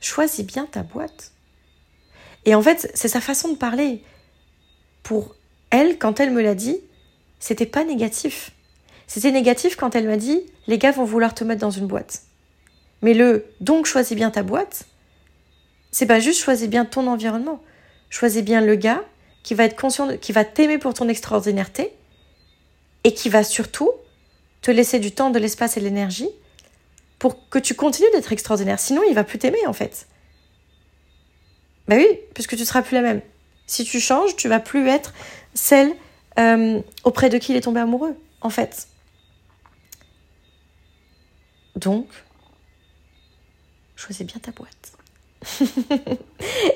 choisis 0.00 0.44
bien 0.44 0.66
ta 0.66 0.82
boîte. 0.82 1.32
Et 2.44 2.54
en 2.54 2.62
fait, 2.62 2.90
c'est 2.94 3.08
sa 3.08 3.20
façon 3.20 3.52
de 3.52 3.56
parler. 3.56 4.02
Pour 5.02 5.34
elle, 5.72 5.98
quand 5.98 6.20
elle 6.20 6.30
me 6.30 6.42
l'a 6.42 6.54
dit, 6.54 6.78
c'était 7.40 7.66
pas 7.66 7.82
négatif. 7.82 8.52
C'était 9.08 9.32
négatif 9.32 9.74
quand 9.74 9.96
elle 9.96 10.06
m'a 10.06 10.16
dit 10.16 10.40
les 10.68 10.78
gars 10.78 10.92
vont 10.92 11.04
vouloir 11.04 11.34
te 11.34 11.42
mettre 11.42 11.60
dans 11.60 11.70
une 11.70 11.86
boîte. 11.86 12.22
Mais 13.02 13.14
le 13.14 13.46
donc 13.60 13.86
choisis 13.86 14.16
bien 14.16 14.30
ta 14.30 14.44
boîte, 14.44 14.84
c'est 15.90 16.06
pas 16.06 16.20
juste 16.20 16.40
choisis 16.40 16.68
bien 16.68 16.84
ton 16.84 17.08
environnement. 17.08 17.60
Choisis 18.10 18.42
bien 18.42 18.60
le 18.60 18.76
gars 18.76 19.02
qui 19.42 19.54
va 19.54 19.64
être 19.64 19.74
conscient, 19.74 20.16
qui 20.18 20.32
va 20.32 20.44
t'aimer 20.44 20.78
pour 20.78 20.94
ton 20.94 21.08
extraordinaireté 21.08 21.92
et 23.04 23.12
qui 23.12 23.28
va 23.28 23.42
surtout 23.42 23.90
te 24.60 24.70
laisser 24.70 25.00
du 25.00 25.10
temps, 25.10 25.30
de 25.30 25.38
l'espace 25.38 25.76
et 25.76 25.80
de 25.80 25.84
l'énergie 25.84 26.28
pour 27.18 27.48
que 27.48 27.58
tu 27.58 27.74
continues 27.74 28.10
d'être 28.12 28.32
extraordinaire. 28.32 28.78
Sinon, 28.78 29.02
il 29.08 29.14
va 29.14 29.24
plus 29.24 29.38
t'aimer 29.38 29.66
en 29.66 29.72
fait. 29.72 30.06
Ben 31.88 31.98
oui, 31.98 32.06
puisque 32.34 32.56
tu 32.56 32.64
seras 32.64 32.82
plus 32.82 32.94
la 32.94 33.02
même. 33.02 33.20
Si 33.66 33.84
tu 33.84 34.00
changes, 34.00 34.36
tu 34.36 34.48
vas 34.48 34.60
plus 34.60 34.86
être 34.88 35.12
celle 35.54 35.94
euh, 36.38 36.80
auprès 37.04 37.28
de 37.28 37.38
qui 37.38 37.52
il 37.52 37.56
est 37.56 37.62
tombé 37.62 37.80
amoureux, 37.80 38.16
en 38.40 38.50
fait. 38.50 38.88
Donc, 41.76 42.06
choisis 43.96 44.26
bien 44.26 44.40
ta 44.40 44.50
boîte. 44.52 44.92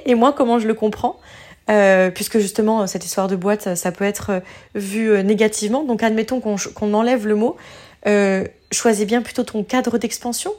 et 0.06 0.14
moi, 0.14 0.32
comment 0.32 0.58
je 0.58 0.66
le 0.66 0.74
comprends 0.74 1.18
euh, 1.68 2.12
puisque 2.12 2.38
justement 2.38 2.86
cette 2.86 3.04
histoire 3.04 3.26
de 3.26 3.34
boîte, 3.34 3.74
ça, 3.74 3.90
peut 3.90 4.04
être 4.04 4.40
vu 4.76 5.10
euh, 5.10 5.24
négativement. 5.24 5.82
Donc 5.82 6.04
admettons 6.04 6.40
qu'on 6.40 6.94
enlève 6.94 7.26
le 7.26 7.34
mot, 7.34 7.56
choisis 8.70 9.04
bien 9.04 9.20
plutôt 9.20 9.42
ton 9.42 9.64
cadre 9.64 9.98
d'expansion, 9.98 10.52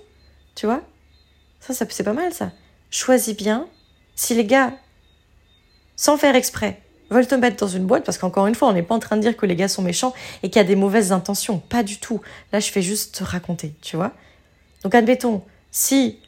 tu 0.56 0.66
vois. 0.66 0.82
Ça, 1.62 1.74
ça 1.74 1.86
c'est 1.90 2.04
pas 2.04 2.12
mal 2.12 2.34
ça. 2.34 2.52
Choisis 2.92 3.38
bien. 3.38 3.70
Si 4.18 4.34
les 4.34 4.44
gars, 4.44 4.74
sans 5.96 6.18
faire 6.18 6.36
exprès, 6.36 6.82
veulent 7.10 7.28
te 7.28 7.36
mettre 7.36 7.58
dans 7.58 7.67
une 7.67 7.86
boîte, 7.86 8.04
parce 8.04 8.17
qu'encore 8.17 8.48
une 8.48 8.56
fois, 8.56 8.67
on 8.67 8.74
n'est 8.74 8.84
pas 8.84 8.96
en 8.96 9.00
train 9.00 9.17
de 9.17 9.22
dire 9.22 9.38
que 9.38 9.46
les 9.46 9.56
gars 9.56 9.67
sont 9.67 9.82
méchants 9.82 10.13
et 10.43 10.50
qu'il 10.50 10.62
y 10.62 10.65
a 10.65 10.67
des 10.67 10.76
mauvaises 10.76 11.12
intentions. 11.12 11.60
Pas 11.60 11.84
du 11.84 12.00
tout. 12.00 12.22
Là, 12.52 12.60
je 12.60 12.72
fais 12.72 12.82
juste 12.82 13.15
te 13.15 13.24
raconter, 13.24 13.74
tu 13.82 13.96
vois. 13.96 14.12
Donc, 14.84 14.96
admettons, 14.96 15.43
si 15.72 16.20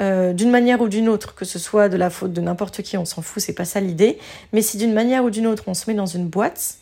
euh, 0.00 0.32
d'une 0.32 0.50
manière 0.50 0.80
ou 0.80 0.88
d'une 0.88 1.08
autre, 1.08 1.34
que 1.34 1.44
ce 1.44 1.58
soit 1.58 1.88
de 1.88 1.96
la 1.96 2.10
faute 2.10 2.32
de 2.32 2.40
n'importe 2.40 2.82
qui, 2.82 2.96
on 2.96 3.04
s'en 3.04 3.22
fout, 3.22 3.42
c'est 3.42 3.52
pas 3.52 3.64
ça 3.64 3.80
l'idée, 3.80 4.18
mais 4.52 4.60
si 4.60 4.76
d'une 4.76 4.92
manière 4.92 5.24
ou 5.24 5.30
d'une 5.30 5.46
autre, 5.46 5.64
on 5.68 5.74
se 5.74 5.88
met 5.88 5.94
dans 5.94 6.06
une 6.06 6.26
boîte, 6.26 6.78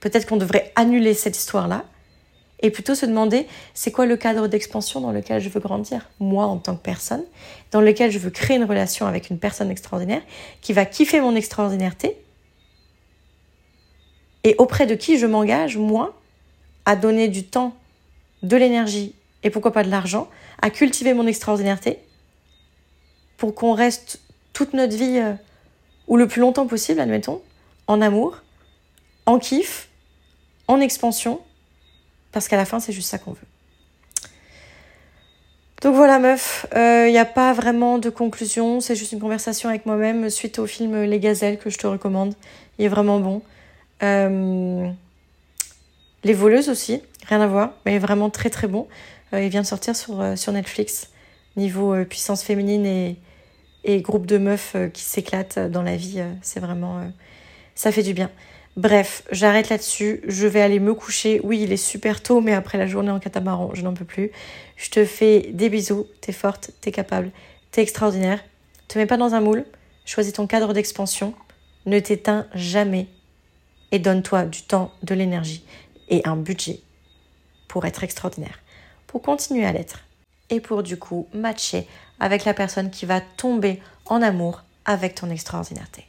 peut-être 0.00 0.26
qu'on 0.26 0.36
devrait 0.36 0.72
annuler 0.76 1.14
cette 1.14 1.36
histoire-là 1.38 1.84
et 2.60 2.70
plutôt 2.70 2.94
se 2.94 3.06
demander 3.06 3.46
c'est 3.72 3.90
quoi 3.90 4.04
le 4.04 4.16
cadre 4.16 4.46
d'expansion 4.46 5.00
dans 5.00 5.10
lequel 5.10 5.40
je 5.40 5.48
veux 5.48 5.60
grandir, 5.60 6.10
moi 6.20 6.44
en 6.44 6.58
tant 6.58 6.76
que 6.76 6.82
personne, 6.82 7.24
dans 7.70 7.80
lequel 7.80 8.10
je 8.10 8.18
veux 8.18 8.30
créer 8.30 8.58
une 8.58 8.64
relation 8.64 9.06
avec 9.06 9.30
une 9.30 9.38
personne 9.38 9.70
extraordinaire 9.70 10.22
qui 10.60 10.72
va 10.72 10.84
kiffer 10.84 11.20
mon 11.20 11.34
extraordinaireté 11.34 12.18
et 14.44 14.54
auprès 14.58 14.86
de 14.86 14.94
qui 14.94 15.18
je 15.18 15.26
m'engage, 15.26 15.76
moi, 15.76 16.18
à 16.84 16.96
donner 16.96 17.28
du 17.28 17.44
temps, 17.44 17.76
de 18.42 18.56
l'énergie 18.56 19.14
et 19.42 19.50
pourquoi 19.50 19.72
pas 19.72 19.84
de 19.84 19.90
l'argent, 19.90 20.28
à 20.60 20.70
cultiver 20.70 21.14
mon 21.14 21.26
extraordinaireté 21.26 21.98
pour 23.36 23.54
qu'on 23.54 23.72
reste 23.72 24.20
toute 24.52 24.72
notre 24.72 24.96
vie, 24.96 25.18
euh, 25.18 25.32
ou 26.06 26.16
le 26.16 26.28
plus 26.28 26.40
longtemps 26.40 26.66
possible, 26.66 27.00
admettons, 27.00 27.42
en 27.86 28.00
amour, 28.00 28.40
en 29.26 29.38
kiff, 29.38 29.88
en 30.68 30.80
expansion, 30.80 31.40
parce 32.30 32.48
qu'à 32.48 32.56
la 32.56 32.64
fin, 32.64 32.78
c'est 32.80 32.92
juste 32.92 33.08
ça 33.08 33.18
qu'on 33.18 33.32
veut. 33.32 33.46
Donc 35.82 35.96
voilà, 35.96 36.20
meuf, 36.20 36.66
il 36.70 36.78
euh, 36.78 37.10
n'y 37.10 37.18
a 37.18 37.24
pas 37.24 37.52
vraiment 37.52 37.98
de 37.98 38.08
conclusion, 38.08 38.80
c'est 38.80 38.94
juste 38.94 39.10
une 39.10 39.20
conversation 39.20 39.68
avec 39.68 39.86
moi-même 39.86 40.30
suite 40.30 40.60
au 40.60 40.66
film 40.66 41.02
Les 41.02 41.18
Gazelles 41.18 41.58
que 41.58 41.70
je 41.70 41.78
te 41.78 41.86
recommande. 41.88 42.34
Il 42.78 42.84
est 42.84 42.88
vraiment 42.88 43.18
bon. 43.18 43.42
Euh, 44.02 44.88
Les 46.24 46.34
voleuses 46.34 46.68
aussi, 46.68 47.02
rien 47.26 47.40
à 47.40 47.46
voir, 47.46 47.72
mais 47.84 47.98
vraiment 47.98 48.30
très 48.30 48.50
très 48.50 48.68
bon. 48.68 48.88
il 49.32 49.48
vient 49.48 49.62
de 49.62 49.66
sortir 49.66 49.96
sur, 49.96 50.36
sur 50.36 50.52
Netflix. 50.52 51.10
Niveau 51.56 52.04
puissance 52.04 52.42
féminine 52.42 52.86
et, 52.86 53.16
et 53.84 54.00
groupe 54.00 54.26
de 54.26 54.38
meufs 54.38 54.76
qui 54.92 55.02
s'éclatent 55.02 55.58
dans 55.58 55.82
la 55.82 55.96
vie, 55.96 56.22
c'est 56.40 56.60
vraiment... 56.60 57.00
ça 57.74 57.92
fait 57.92 58.02
du 58.02 58.14
bien. 58.14 58.30
Bref, 58.76 59.22
j'arrête 59.30 59.68
là-dessus. 59.68 60.22
Je 60.26 60.46
vais 60.46 60.62
aller 60.62 60.80
me 60.80 60.94
coucher. 60.94 61.40
Oui, 61.44 61.60
il 61.62 61.72
est 61.72 61.76
super 61.76 62.22
tôt, 62.22 62.40
mais 62.40 62.54
après 62.54 62.78
la 62.78 62.86
journée 62.86 63.10
en 63.10 63.18
catamaran, 63.20 63.70
je 63.74 63.82
n'en 63.82 63.92
peux 63.92 64.06
plus. 64.06 64.30
Je 64.76 64.90
te 64.90 65.04
fais 65.04 65.50
des 65.52 65.68
bisous. 65.68 66.06
T'es 66.22 66.32
forte, 66.32 66.70
t'es 66.80 66.90
capable, 66.90 67.30
t'es 67.70 67.82
extraordinaire. 67.82 68.42
Te 68.88 68.98
mets 68.98 69.06
pas 69.06 69.18
dans 69.18 69.34
un 69.34 69.40
moule. 69.40 69.64
Choisis 70.06 70.32
ton 70.32 70.46
cadre 70.46 70.72
d'expansion. 70.72 71.34
Ne 71.84 71.98
t'éteins 71.98 72.46
jamais. 72.54 73.08
Et 73.92 74.00
donne-toi 74.00 74.46
du 74.46 74.62
temps, 74.62 74.90
de 75.04 75.14
l'énergie 75.14 75.64
et 76.08 76.22
un 76.26 76.36
budget 76.36 76.80
pour 77.68 77.84
être 77.84 78.02
extraordinaire. 78.02 78.58
Pour 79.06 79.22
continuer 79.22 79.64
à 79.64 79.72
l'être. 79.72 80.00
Et 80.50 80.60
pour 80.60 80.82
du 80.82 80.98
coup 80.98 81.28
matcher 81.32 81.86
avec 82.18 82.44
la 82.44 82.54
personne 82.54 82.90
qui 82.90 83.06
va 83.06 83.20
tomber 83.20 83.80
en 84.06 84.20
amour 84.20 84.62
avec 84.84 85.14
ton 85.14 85.30
extraordinarité. 85.30 86.04